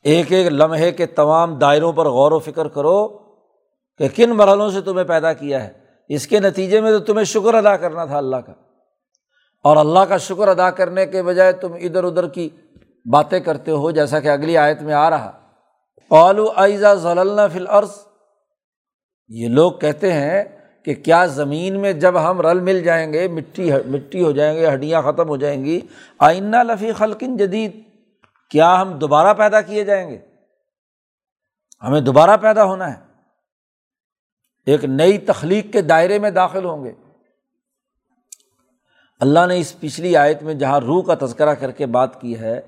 ایک 0.09 0.33
ایک 0.33 0.47
لمحے 0.51 0.92
کے 0.92 1.07
تمام 1.07 1.55
دائروں 1.55 1.92
پر 1.92 2.09
غور 2.09 2.33
و 2.33 2.38
فکر 2.38 2.68
کرو 2.68 3.09
کہ 3.99 4.09
کن 4.16 4.31
مرحلوں 4.31 4.71
سے 4.71 4.81
تمہیں 4.81 5.05
پیدا 5.05 5.33
کیا 5.33 5.64
ہے۔ 5.64 5.71
اس 6.09 6.27
کے 6.27 6.40
نتیجے 6.40 6.81
میں 6.81 6.90
تو 6.90 6.99
تمہیں 6.99 7.25
شکر 7.25 7.55
ادا 7.55 7.77
کرنا 7.77 8.05
تھا 8.05 8.18
اللہ 8.18 8.37
کا۔ 8.37 8.53
اور 9.64 9.77
اللہ 9.77 9.99
کا 9.99 10.16
شکر 10.16 10.49
ادا 10.49 10.71
کرنے 10.71 11.07
کے 11.07 11.23
بجائے 11.23 11.53
تم 11.53 11.73
ادھر 11.73 12.05
ادھر 12.05 12.29
کی 12.29 12.49
باتیں 13.12 13.40
کرتے 13.40 13.71
ہو، 13.71 13.90
جیسا 13.90 14.21
کہ 14.21 14.29
اگلی 14.29 14.59
آیت 14.59 14.83
میں 14.83 14.94
آ 14.94 15.11
رہا۔ 15.11 15.33
قالو 16.09 16.53
ایزا 16.57 16.94
ضلع 16.94 17.47
فل 17.47 17.66
عرض 17.68 17.90
یہ 19.29 19.49
لوگ 19.49 19.73
کہتے 19.73 20.12
ہیں 20.12 20.44
کہ 20.85 20.94
کیا 20.94 21.27
زمین 21.27 21.81
میں 21.81 21.92
جب 21.92 22.31
ہم 22.31 22.40
رل 22.40 22.61
مل 22.61 22.83
جائیں 22.83 23.12
گے، 23.12 23.29
مٹی 23.29 23.71
مٹی 23.87 24.25
ہو 24.25 24.33
جائیں 24.33 24.59
گے، 24.59 24.73
ہڈیاں 24.73 25.03
ختم 25.03 25.29
ہو 25.29 25.37
جائیں 25.37 25.64
گی۔ 25.64 25.81
آئینہ 26.18 26.57
لفی 26.62 26.92
خلقن 26.92 27.37
جدید۔ 27.37 27.88
کیا 28.49 28.81
ہم 28.81 28.99
دوبارہ 28.99 29.35
پیدا 29.35 29.61
کیے 29.61 29.85
جائیں 29.85 30.11
گے؟ 30.11 30.19
ہمیں 31.83 32.01
دوبارہ 32.01 32.37
پیدا 32.37 32.65
ہونا 32.65 32.97
ہے۔ 32.97 33.07
ایک 34.67 34.85
نئی 34.85 35.19
تخلیق 35.19 35.73
کے 35.73 35.83
دائرے 35.83 36.19
میں 36.19 36.31
داخل 36.31 36.65
ہوں 36.65 36.85
گے۔ 36.85 36.93
اللہ 39.21 39.47
نے 39.47 39.59
اس 39.59 39.81
پچھلی 39.81 40.17
آیت 40.17 40.42
میں 40.42 40.55
جہاں 40.55 40.81
روح 40.81 41.03
کا 41.03 41.27
تذکرہ 41.27 41.55
کر 41.55 41.71
کے 41.71 41.87
بات 41.87 42.21
کی 42.21 42.38
ہے، 42.38 42.61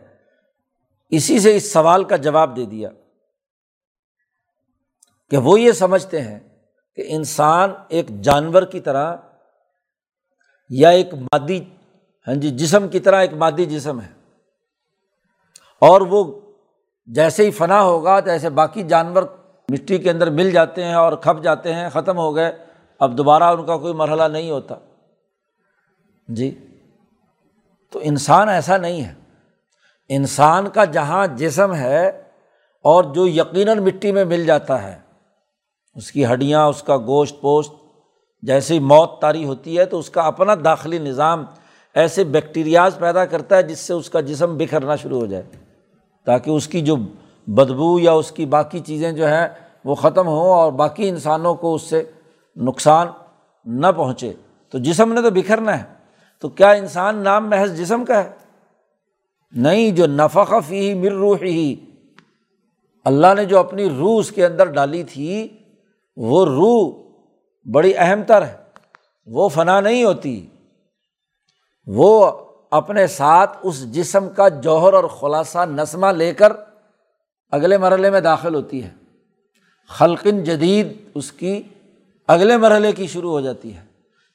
اسی 1.08 1.38
سے 1.38 1.56
اس 1.56 1.72
سوال 1.72 2.04
کا 2.04 2.16
جواب 2.16 2.56
دے 2.56 2.64
دیا 2.64 2.90
کہ 5.30 5.36
وہ 5.36 5.60
یہ 5.60 5.72
سمجھتے 5.72 6.20
ہیں 6.20 6.38
کہ 6.96 7.04
انسان 7.08 7.70
ایک 7.88 8.08
جانور 8.08 8.62
کی 8.62 8.80
طرح 8.80 9.16
یا 10.68 10.88
ایک 10.88 11.14
مادی 11.14 11.64
ہاں 12.28 12.34
جی 12.34 12.50
جسم 12.50 12.88
کی 12.88 13.00
طرح 13.00 13.20
ایک 13.20 13.32
مادی 13.32 13.64
جسم 13.64 14.00
ہے۔ 14.00 14.19
اور 15.80 16.00
وہ 16.00 16.40
جیسے 17.06 17.46
ہی 17.46 17.50
فنا 17.50 17.82
ہوگا 17.82 18.20
تو 18.20 18.30
ایسے 18.30 18.50
باقی 18.50 18.82
جانور 18.82 19.22
مٹی 19.68 19.98
کے 19.98 20.10
اندر 20.10 20.30
مل 20.30 20.50
جاتے 20.50 20.84
ہیں 20.84 20.94
اور 20.94 21.12
کھپ 21.12 21.42
جاتے 21.42 21.74
ہیں، 21.74 21.88
ختم 21.88 22.18
ہو 22.18 22.36
گئے۔ 22.36 22.52
اب 23.00 23.18
دوبارہ 23.18 23.42
ان 23.42 23.66
کا 23.66 23.76
کوئی 23.76 23.94
مرحلہ 23.94 24.22
نہیں 24.22 24.50
ہوتا۔ 24.50 24.74
جی۔ 26.28 26.66
تو 27.92 28.00
انسان 28.02 28.48
ایسا 28.48 28.76
نہیں 28.76 29.04
ہے۔ 29.04 29.14
انسان 30.08 30.68
کا 30.68 30.84
جہاں 30.84 31.26
جسم 31.26 31.74
ہے 31.74 32.08
اور 32.84 33.04
جو 33.04 33.26
یقیناً 33.26 33.78
مٹی 33.78 34.12
میں 34.12 34.24
مل 34.24 34.46
جاتا 34.46 34.82
ہے، 34.82 34.98
اس 35.94 36.12
کی 36.12 36.26
ہڈیاں، 36.26 36.66
اس 36.66 36.82
کا 36.82 36.96
گوشت 36.96 37.40
پوشت، 37.40 37.72
جیسے 38.42 38.74
ہی 38.74 38.78
موت 38.78 39.20
تاری 39.20 39.44
ہوتی 39.44 39.78
ہے 39.78 39.84
تو 39.84 39.98
اس 39.98 40.10
کا 40.10 40.22
اپنا 40.22 40.54
داخلی 40.64 40.98
نظام 40.98 41.44
ایسے 41.94 42.24
بیکٹیریاز 42.24 42.98
پیدا 42.98 43.24
کرتا 43.24 43.56
ہے 43.56 43.62
جس 43.62 43.78
سے 43.78 43.92
اس 43.92 44.10
کا 44.10 44.20
جسم 44.20 44.56
بکھرنا 44.56 44.96
شروع 44.96 45.20
ہو 45.20 45.26
جائے۔ 45.26 45.69
تاکہ 46.24 46.50
اس 46.50 46.68
کی 46.68 46.80
جو 46.80 46.96
بدبو 47.46 48.00
یا 48.00 48.12
اس 48.12 48.32
کی 48.32 48.46
باقی 48.46 48.80
چیزیں 48.80 49.12
جو 49.12 49.26
ہیں 49.26 49.48
وہ 49.84 49.94
ختم 49.94 50.26
ہوں 50.26 50.52
اور 50.52 50.72
باقی 50.72 51.08
انسانوں 51.08 51.54
کو 51.54 51.74
اس 51.74 51.82
سے 51.82 52.10
نقصان 52.56 53.06
نہ 53.64 53.86
پہنچے۔ 53.96 54.32
تو 54.70 54.78
جسم 54.78 55.12
نے 55.12 55.22
تو 55.22 55.30
بکھرنا 55.30 55.78
ہے۔ 55.78 55.84
تو 56.40 56.48
کیا 56.48 56.70
انسان 56.70 57.16
نام 57.16 57.50
محض 57.50 57.78
جسم 57.78 58.04
کا 58.04 58.24
ہے؟ 58.24 58.30
نہیں، 59.52 59.90
جو 59.90 60.06
نفقف 60.06 60.72
ہی 60.72 60.94
مر 60.94 61.12
روح 61.12 61.36
ہی 61.42 61.76
اللہ 63.04 63.26
نے 63.36 63.44
جو 63.44 63.58
اپنی 63.58 63.90
روح 63.90 64.18
اس 64.18 64.30
کے 64.30 64.46
اندر 64.46 64.64
ڈالی 64.64 65.02
تھی، 65.02 65.48
وہ 66.16 66.44
روح 66.44 66.92
بڑی 67.72 67.92
اہم 67.96 68.22
تر 68.26 68.46
ہے۔ 68.46 68.56
وہ 69.26 69.48
فنا 69.48 69.80
نہیں 69.80 70.04
ہوتی۔ 70.04 70.46
وہ 71.86 72.30
اپنے 72.70 73.06
ساتھ 73.06 73.58
اس 73.62 73.92
جسم 73.92 74.28
کا 74.28 74.48
جوہر 74.48 74.92
اور 74.92 75.04
خلاصہ 75.04 75.58
نسمہ 75.58 76.06
لے 76.06 76.34
کر 76.34 76.52
اگلے 77.50 77.78
مرحلے 77.78 78.10
میں 78.10 78.20
داخل 78.20 78.54
ہوتی 78.54 78.84
ہے۔ 78.84 78.90
خلقن 79.88 80.44
جدید 80.44 80.92
اس 81.14 81.32
کی 81.32 81.62
اگلے 82.28 82.56
مرحلے 82.56 82.92
کی 82.92 83.06
شروع 83.06 83.30
ہو 83.30 83.40
جاتی 83.40 83.76
ہے۔ 83.76 83.82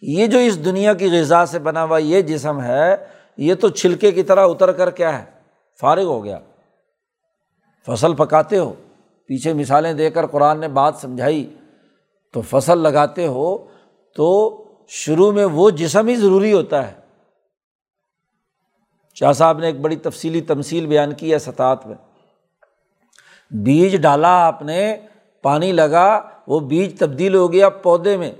یہ 0.01 0.27
جو 0.27 0.37
اس 0.37 0.65
دنیا 0.65 0.93
کی 0.93 1.19
غذا 1.19 1.45
سے 1.45 1.59
بنا 1.59 1.83
ہوا 1.83 1.97
یہ 1.97 2.21
جسم 2.21 2.61
ہے، 2.61 2.95
یہ 3.37 3.55
تو 3.55 3.69
چھلکے 3.69 4.11
کی 4.11 4.23
طرح 4.23 4.47
اتر 4.47 4.71
کر 4.71 4.91
کیا 4.91 5.19
ہے؟ 5.19 5.25
فارغ 5.79 6.03
ہو 6.03 6.23
گیا۔ 6.23 6.39
فصل 7.85 8.13
پکاتے 8.13 8.57
ہو، 8.57 8.73
پیچھے 9.27 9.53
مثالیں 9.53 9.93
دے 9.93 10.09
کر 10.09 10.25
قرآن 10.25 10.59
نے 10.59 10.67
بات 10.67 10.93
سمجھائی۔ 11.01 11.53
تو 12.33 12.41
فصل 12.41 12.77
لگاتے 12.77 13.27
ہو 13.27 13.57
تو 14.15 14.57
شروع 14.87 15.31
میں 15.31 15.45
وہ 15.45 15.69
جسم 15.69 16.07
ہی 16.07 16.15
ضروری 16.15 16.53
ہوتا 16.53 16.87
ہے۔ 16.87 17.04
شاہ 19.19 19.31
صاحب 19.31 19.59
نے 19.59 19.65
ایک 19.65 19.81
بڑی 19.81 19.95
تفصیلی 19.95 20.41
تمصیل 20.41 20.85
بیان 20.85 21.13
کی 21.13 21.33
ہے 21.33 21.39
سطاعت 21.39 21.87
میں۔ 21.87 21.95
بیج 23.51 24.01
ڈالا 24.01 24.45
آپ 24.47 24.61
نے، 24.61 24.97
پانی 25.41 25.71
لگا، 25.71 26.21
وہ 26.47 26.59
بیج 26.59 26.99
تبدیل 26.99 27.35
ہو 27.35 27.53
گیا 27.53 27.69
پودے 27.69 28.17
میں۔ 28.17 28.31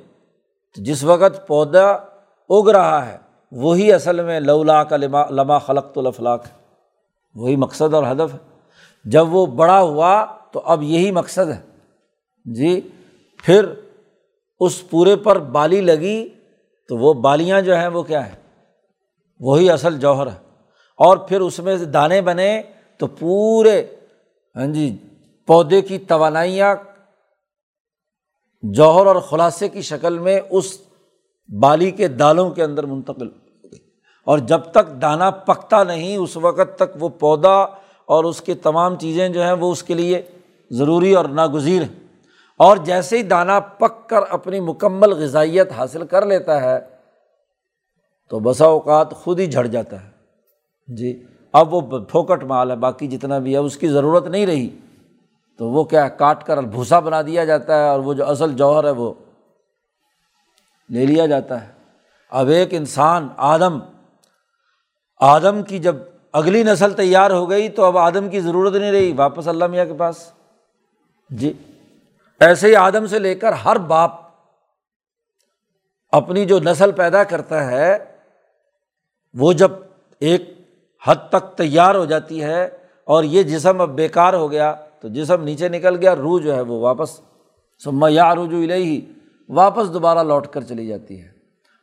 تو 0.75 0.83
جس 0.83 1.03
وقت 1.03 1.47
پودا 1.47 1.91
اگ 2.49 2.69
رہا 2.69 3.05
ہے، 3.05 3.17
وہی 3.51 3.93
اصل 3.93 4.23
میں 4.23 4.39
لولا 4.39 4.83
کا 4.83 4.97
لما 4.97 5.25
لما 5.29 5.57
خلق 5.57 5.93
تو 5.93 6.01
لفلاق 6.01 6.43
وہی 7.35 7.55
مقصد 7.55 7.93
اور 7.93 8.03
ہدف 8.11 8.33
ہے۔ 8.33 8.39
جب 9.05 9.33
وہ 9.35 9.45
بڑا 9.45 9.81
ہوا 9.81 10.25
تو 10.51 10.61
اب 10.65 10.83
یہی 10.83 11.11
مقصد 11.11 11.49
ہے۔ 11.49 11.61
جی 12.45 12.81
پھر 13.43 13.65
اس 14.59 14.89
پورے 14.89 15.15
پر 15.15 15.39
بالی 15.39 15.81
لگی 15.81 16.29
تو 16.87 16.97
وہ 16.97 17.13
بالیاں 17.13 17.61
جو 17.61 17.75
ہیں 17.75 17.87
وہ 17.87 18.03
کیا 18.03 18.25
ہے 18.25 18.35
وہی 19.39 19.69
اصل 19.69 19.99
جوہر 19.99 20.27
ہے۔ 20.27 20.44
اور 20.95 21.17
پھر 21.17 21.41
اس 21.41 21.59
میں 21.59 21.77
سے 21.77 21.85
دانے 21.85 22.21
بنے 22.21 22.61
تو 22.97 23.07
پورے 23.07 23.85
ہاں 24.55 24.67
جی 24.67 24.97
پودے 25.47 25.81
کی 25.81 25.97
توانائیاں 25.97 26.75
جوہر 28.63 29.05
اور 29.05 29.15
خلاصے 29.15 29.69
کی 29.69 29.81
شکل 29.81 30.19
میں 30.19 30.39
اس 30.49 30.77
بالی 31.59 31.91
کے 31.91 32.07
دالوں 32.07 32.49
کے 32.49 32.63
اندر 32.63 32.85
منتقل 32.85 33.29
اور 34.23 34.37
جب 34.37 34.59
تک 34.71 35.01
دانہ 35.01 35.23
پکتا 35.45 35.83
نہیں، 35.83 36.17
اس 36.17 36.37
وقت 36.37 36.75
تک 36.75 36.97
وہ 36.99 37.09
پودا 37.09 37.63
اور 38.05 38.23
اس 38.23 38.41
کے 38.41 38.53
تمام 38.53 38.95
چیزیں 38.95 39.29
جو 39.29 39.43
ہیں 39.43 39.53
وہ 39.53 39.71
اس 39.71 39.83
کے 39.83 39.93
لیے 39.93 40.21
ضروری 40.71 41.13
اور 41.13 41.25
ناگزیر 41.25 41.81
ہیں۔ 41.81 42.07
اور 42.57 42.77
جیسے 42.77 43.17
ہی 43.17 43.23
دانہ 43.23 43.59
پک 43.77 44.09
کر 44.09 44.19
اپنی 44.29 44.59
مکمل 44.59 45.13
غذائیت 45.13 45.71
حاصل 45.71 46.05
کر 46.05 46.25
لیتا 46.25 46.61
ہے 46.61 46.79
تو 48.29 48.39
بسا 48.39 48.65
اوقات 48.65 49.11
خود 49.11 49.39
ہی 49.39 49.45
جھڑ 49.45 49.67
جاتا 49.67 50.03
ہے۔ 50.03 50.14
جی۔ 50.87 51.25
اب 51.53 51.73
وہ 51.73 51.99
پھوکٹ 51.99 52.43
مال 52.43 52.71
ہے، 52.71 52.75
باقی 52.75 53.07
جتنا 53.07 53.39
بھی 53.39 53.53
ہے 53.53 53.57
اس 53.57 53.77
کی 53.77 53.87
ضرورت 53.87 54.27
نہیں 54.27 54.45
رہی۔ 54.45 54.77
تو 55.57 55.69
وہ 55.69 55.83
کیا 55.83 56.07
کاٹ 56.07 56.43
کر 56.43 56.61
بھوسا 56.61 56.99
بنا 56.99 57.21
دیا 57.21 57.45
جاتا 57.45 57.83
ہے 57.83 57.89
اور 57.89 57.99
وہ 57.99 58.13
جو 58.13 58.29
اصل 58.29 58.53
جوہر 58.53 58.83
ہے 58.83 58.89
وہ 58.89 59.13
لے 60.89 61.05
لیا 61.05 61.25
جاتا 61.25 61.67
ہے۔ 61.67 61.71
اب 62.29 62.47
ایک 62.47 62.67
انسان 62.71 63.27
آدم 63.37 63.79
آدم 65.19 65.63
کی 65.63 65.79
جب 65.79 65.95
اگلی 66.31 66.63
نسل 66.63 66.93
تیار 66.93 67.31
ہو 67.31 67.49
گئی 67.49 67.69
تو 67.69 67.83
اب 67.83 67.97
آدم 67.97 68.29
کی 68.29 68.39
ضرورت 68.39 68.73
نہیں 68.73 68.91
رہی، 68.91 69.13
واپس 69.13 69.47
اللہ 69.47 69.67
میاں 69.67 69.85
کے 69.85 69.93
پاس۔ 69.93 70.31
جی۔ 71.29 71.53
ایسے 72.39 72.67
ہی 72.67 72.75
آدم 72.75 73.07
سے 73.07 73.19
لے 73.19 73.35
کر 73.35 73.51
ہر 73.51 73.75
باپ 73.75 74.11
اپنی 76.11 76.45
جو 76.45 76.59
نسل 76.59 76.91
پیدا 76.91 77.23
کرتا 77.23 77.71
ہے، 77.71 77.97
وہ 79.33 79.53
جب 79.53 79.71
ایک 80.19 80.54
حد 81.05 81.15
تک 81.29 81.57
تیار 81.57 81.95
ہو 81.95 82.05
جاتی 82.05 82.43
ہے 82.43 82.65
اور 83.05 83.23
یہ 83.23 83.43
جسم 83.43 83.81
اب 83.81 83.89
بیکار 83.89 84.33
ہو 84.33 84.51
گیا 84.51 84.73
تو 84.73 85.07
جسم 85.07 85.43
نیچے 85.43 85.69
نکل 85.69 85.95
گیا، 85.95 86.15
روح 86.15 86.41
جو 86.41 86.55
ہے 86.55 86.61
وہ 86.61 86.79
واپس 86.79 87.09
سما 87.83 88.09
یا 88.09 88.35
روجو 88.35 88.57
ہی 88.57 89.01
واپس 89.49 89.93
دوبارہ 89.93 90.23
لوٹ 90.23 90.47
کر 90.47 90.61
چلی 90.61 90.87
جاتی 90.87 91.21
ہے۔ 91.21 91.27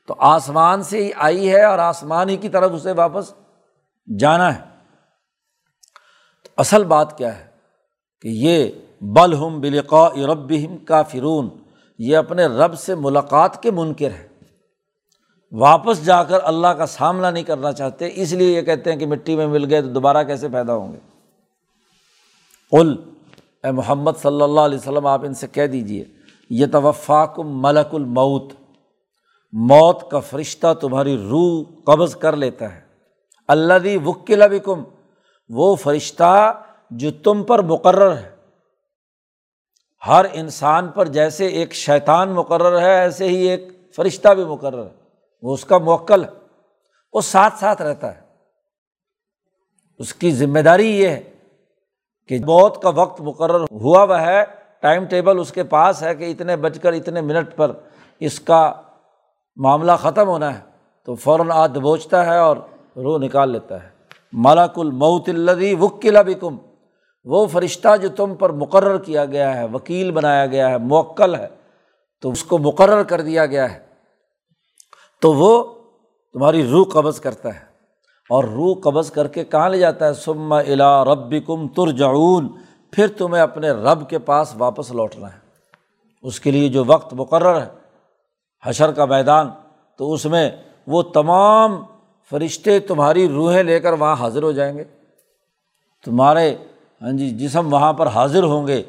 تو 0.09 0.15
آسمان 0.19 0.83
سے 0.83 1.05
ہی 1.05 1.11
آئی 1.17 1.51
ہے 1.51 1.65
اور 1.65 1.79
آسمان 1.79 2.29
ہی 2.29 2.37
کی 2.37 2.49
طرف 2.49 2.71
اسے 2.75 2.93
واپس 2.93 3.35
جانا 4.19 4.55
ہے۔ 4.55 4.61
تو 6.45 6.51
اصل 6.57 6.85
بات 6.85 7.19
کیا 7.19 7.39
ہے؟ 7.39 7.47
کہ 8.21 8.29
یہ 8.29 8.71
بل 9.01 9.35
ہم 9.35 9.61
بلقا 9.61 10.09
رب 10.09 10.53
کا 10.87 11.03
فرون 11.03 11.49
یہ 11.99 12.17
اپنے 12.17 12.47
رب 12.47 12.79
سے 12.79 12.95
ملاقات 12.95 13.63
کے 13.63 13.71
منکر 13.71 14.11
ہے 14.11 14.32
واپس 15.53 16.05
جا 16.05 16.23
کر 16.23 16.39
اللہ 16.43 16.69
کا 16.69 16.87
سامنا 16.87 17.31
نہیں 17.31 17.45
کرنا 17.45 17.73
چاہتے، 17.73 18.11
اس 18.15 18.33
لیے 18.33 18.57
یہ 18.57 18.63
کہتے 18.63 18.93
ہیں 18.93 18.99
کہ 18.99 19.07
مٹی 19.07 19.37
میں 19.37 19.47
مل 19.47 19.71
گئے 19.71 19.83
تو 19.83 19.89
دوبارہ 19.89 20.25
کیسے 20.25 20.49
پیدا 20.49 20.75
ہوں 20.75 20.93
گے؟ 20.93 20.99
قل، 22.71 22.97
اے 23.65 23.71
محمد 23.71 24.13
صلی 24.23 24.43
اللہ 24.43 24.61
علیہ 24.61 24.79
وسلم، 24.79 25.07
آپ 25.07 25.25
ان 25.25 25.35
سے 25.35 25.47
کہہ 25.47 25.67
دیجیے 25.67 26.05
یہ 26.51 26.67
توفاق 26.73 27.41
ملک 27.41 27.95
الموت، 27.95 28.53
موت 29.53 30.11
کا 30.11 30.21
فرشتہ 30.21 30.75
تمہاری 30.75 31.27
روح 31.31 31.65
قبض 31.85 32.17
کر 32.17 32.37
لیتا 32.37 32.75
ہے۔ 32.75 32.81
اللہ 33.49 33.75
دی 33.75 33.97
وکل 33.97 34.43
بکم، 34.51 34.83
وہ 35.49 35.77
فرشتہ 35.77 36.63
جو 36.91 37.11
تم 37.11 37.43
پر 37.43 37.63
مقرر 37.63 38.17
ہے۔ 38.17 38.31
ہر 40.07 40.27
انسان 40.33 40.89
پر 40.89 41.09
جیسے 41.09 41.47
ایک 41.47 41.75
شیطان 41.75 42.29
مقرر 42.29 42.81
ہے، 42.81 42.95
ایسے 42.97 43.29
ہی 43.29 43.37
ایک 43.37 43.69
فرشتہ 43.97 44.29
بھی 44.29 44.45
مقرر 44.45 44.85
ہے۔ 44.85 45.02
وہ 45.43 45.55
اس 45.55 45.65
کا 45.65 45.79
موکل 45.79 46.25
ہے۔ 46.25 46.29
وہ 47.13 47.21
ساتھ 47.21 47.59
ساتھ 47.59 47.83
رہتا 47.83 48.15
ہے۔ 48.15 48.21
اس 49.99 50.15
کی 50.15 50.33
ذمہ 50.33 50.59
داری 50.59 51.01
یہ 51.01 51.09
ہے 51.09 51.31
کہ 52.29 52.39
موت 52.39 52.83
کا 52.83 52.89
وقت 52.89 53.21
مقرر 53.21 53.61
ہوا 53.61 54.03
وہ 54.03 54.21
ہے، 54.21 54.45
ٹائم 54.81 55.05
ٹیبل 55.05 55.41
اس 55.41 55.53
کے 55.53 55.65
پاس 55.65 56.03
ہے 56.03 56.15
کہ 56.15 56.31
اتنے 56.31 56.57
بج 56.57 56.79
کر 56.83 56.93
اتنے 56.93 57.21
منٹ 57.21 57.57
پر 57.57 57.73
اس 58.21 58.41
کا 58.41 58.73
معاملہ 59.57 59.93
ختم 59.99 60.29
ہونا 60.29 60.55
ہے۔ 60.55 60.61
تو 61.05 61.15
فوراً 61.15 61.51
آ 61.51 61.67
دبوچتا 61.67 62.27
ہے 62.27 62.39
اور 62.39 62.57
روح 62.97 63.19
نکال 63.19 63.51
لیتا 63.51 63.83
ہے۔ 63.83 63.89
ملاک 64.33 64.79
المعت 64.79 65.29
الدی 65.29 65.75
وکلا 65.75 66.23
بکم۔ 66.23 66.57
وہ 67.25 67.47
فرشتہ 67.47 67.97
جو 67.97 68.09
تم 68.09 68.35
پر 68.35 68.51
مقرر 68.51 68.99
کیا 68.99 69.25
گیا 69.25 69.57
ہے، 69.57 69.65
وکیل 69.65 70.11
بنایا 70.11 70.47
گیا 70.47 70.71
ہے، 70.71 70.79
موکل 70.79 71.35
ہے، 71.35 71.49
تو 72.21 72.31
اس 72.31 72.45
کو 72.45 72.59
مقرر 72.59 73.03
کر 73.03 73.21
دیا 73.21 73.47
گیا 73.47 73.75
ہے۔ 73.75 73.92
تو 75.23 75.33
وہ 75.33 75.65
تمہاری 76.33 76.67
روح 76.67 76.87
قبض 76.93 77.21
کرتا 77.21 77.49
ہے 77.55 77.61
اور 78.29 78.45
روح 78.45 78.75
قبض 78.83 79.11
کر 79.11 79.29
کے 79.29 79.45
کہاں 79.45 79.69
لے 79.69 79.79
جاتا 79.79 80.09
ہے؟ 80.09 80.15
سما 80.15 80.59
الا 80.59 81.05
رب 81.05 81.35
کم 81.47 81.69
ترجعون 81.69 82.49
پھر 82.91 83.07
تمہیں 83.09 83.43
اپنے 83.43 83.71
رب 83.71 84.11
کے 84.11 84.19
پاس 84.19 84.55
واپس 84.59 84.91
لوٹنا 84.91 85.33
ہے۔ 85.33 85.39
اس 86.23 86.41
کے 86.41 86.51
لیے 86.51 86.69
جو 86.69 86.85
وقت 86.87 87.15
مقرر 87.15 87.61
ہے، 87.61 87.69
حشر 88.65 88.93
کا 88.93 89.05
میدان، 89.05 89.51
تو 89.97 90.13
اس 90.13 90.27
میں 90.27 90.51
وہ 90.87 91.03
تمام 91.03 91.83
فرشتے 92.31 92.81
تمہاری 92.81 93.29
روحیں 93.29 93.63
لے 93.63 93.81
کر 93.81 93.93
وہاں 93.93 94.17
حاضر 94.17 94.43
ہو 94.43 94.53
جائیں 94.53 94.79
گے۔ 94.79 94.85
تمہارے 96.05 96.57
ہاں 97.03 97.13
جی 97.13 97.31
جسم 97.31 97.73
وہاں 97.73 97.93
پر 97.93 98.07
حاضر 98.07 98.43
ہوں 98.43 98.67
گے، 98.67 98.83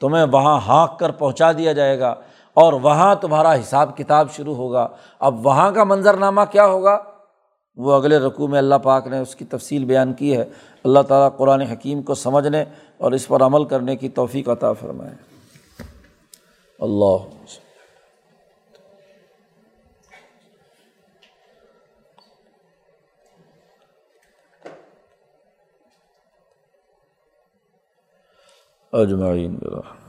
تمہیں 0.00 0.24
وہاں 0.32 0.60
ہانک 0.60 0.98
کر 0.98 1.10
پہنچا 1.10 1.52
دیا 1.52 1.72
جائے 1.72 2.00
گا۔ 2.00 2.14
اور 2.56 2.72
وہاں 2.72 3.14
تمہارا 3.14 3.54
حساب 3.54 3.96
کتاب 3.96 4.30
شروع 4.30 4.54
ہوگا۔ 4.54 4.88
اب 5.18 5.46
وہاں 5.46 5.72
کا 5.72 5.84
منظرنامہ 5.84 6.40
کیا 6.50 6.66
ہوگا؟ 6.66 6.98
وہ 7.76 7.92
اگلے 7.92 8.18
رقوع 8.18 8.46
میں 8.46 8.58
اللہ 8.58 8.74
پاک 8.74 9.06
نے 9.06 9.18
اس 9.18 9.36
کی 9.36 9.44
تفصیل 9.44 9.84
بیان 9.84 10.12
کی 10.12 10.36
ہے۔ 10.36 10.44
اللہ 10.84 11.00
تعالیٰ 11.08 11.38
قرآن 11.38 11.60
حکیم 11.60 12.02
کو 12.02 12.14
سمجھنے 12.14 12.64
اور 12.98 13.12
اس 13.12 13.28
پر 13.28 13.42
عمل 13.42 13.64
کرنے 13.64 13.96
کی 13.96 14.08
توفیق 14.08 14.48
عطا 14.48 14.72
فرمائے۔ 14.72 15.14
اللہ۔ 16.80 17.46
اجمعین۔ 28.92 29.54
برحمۃ 29.54 30.05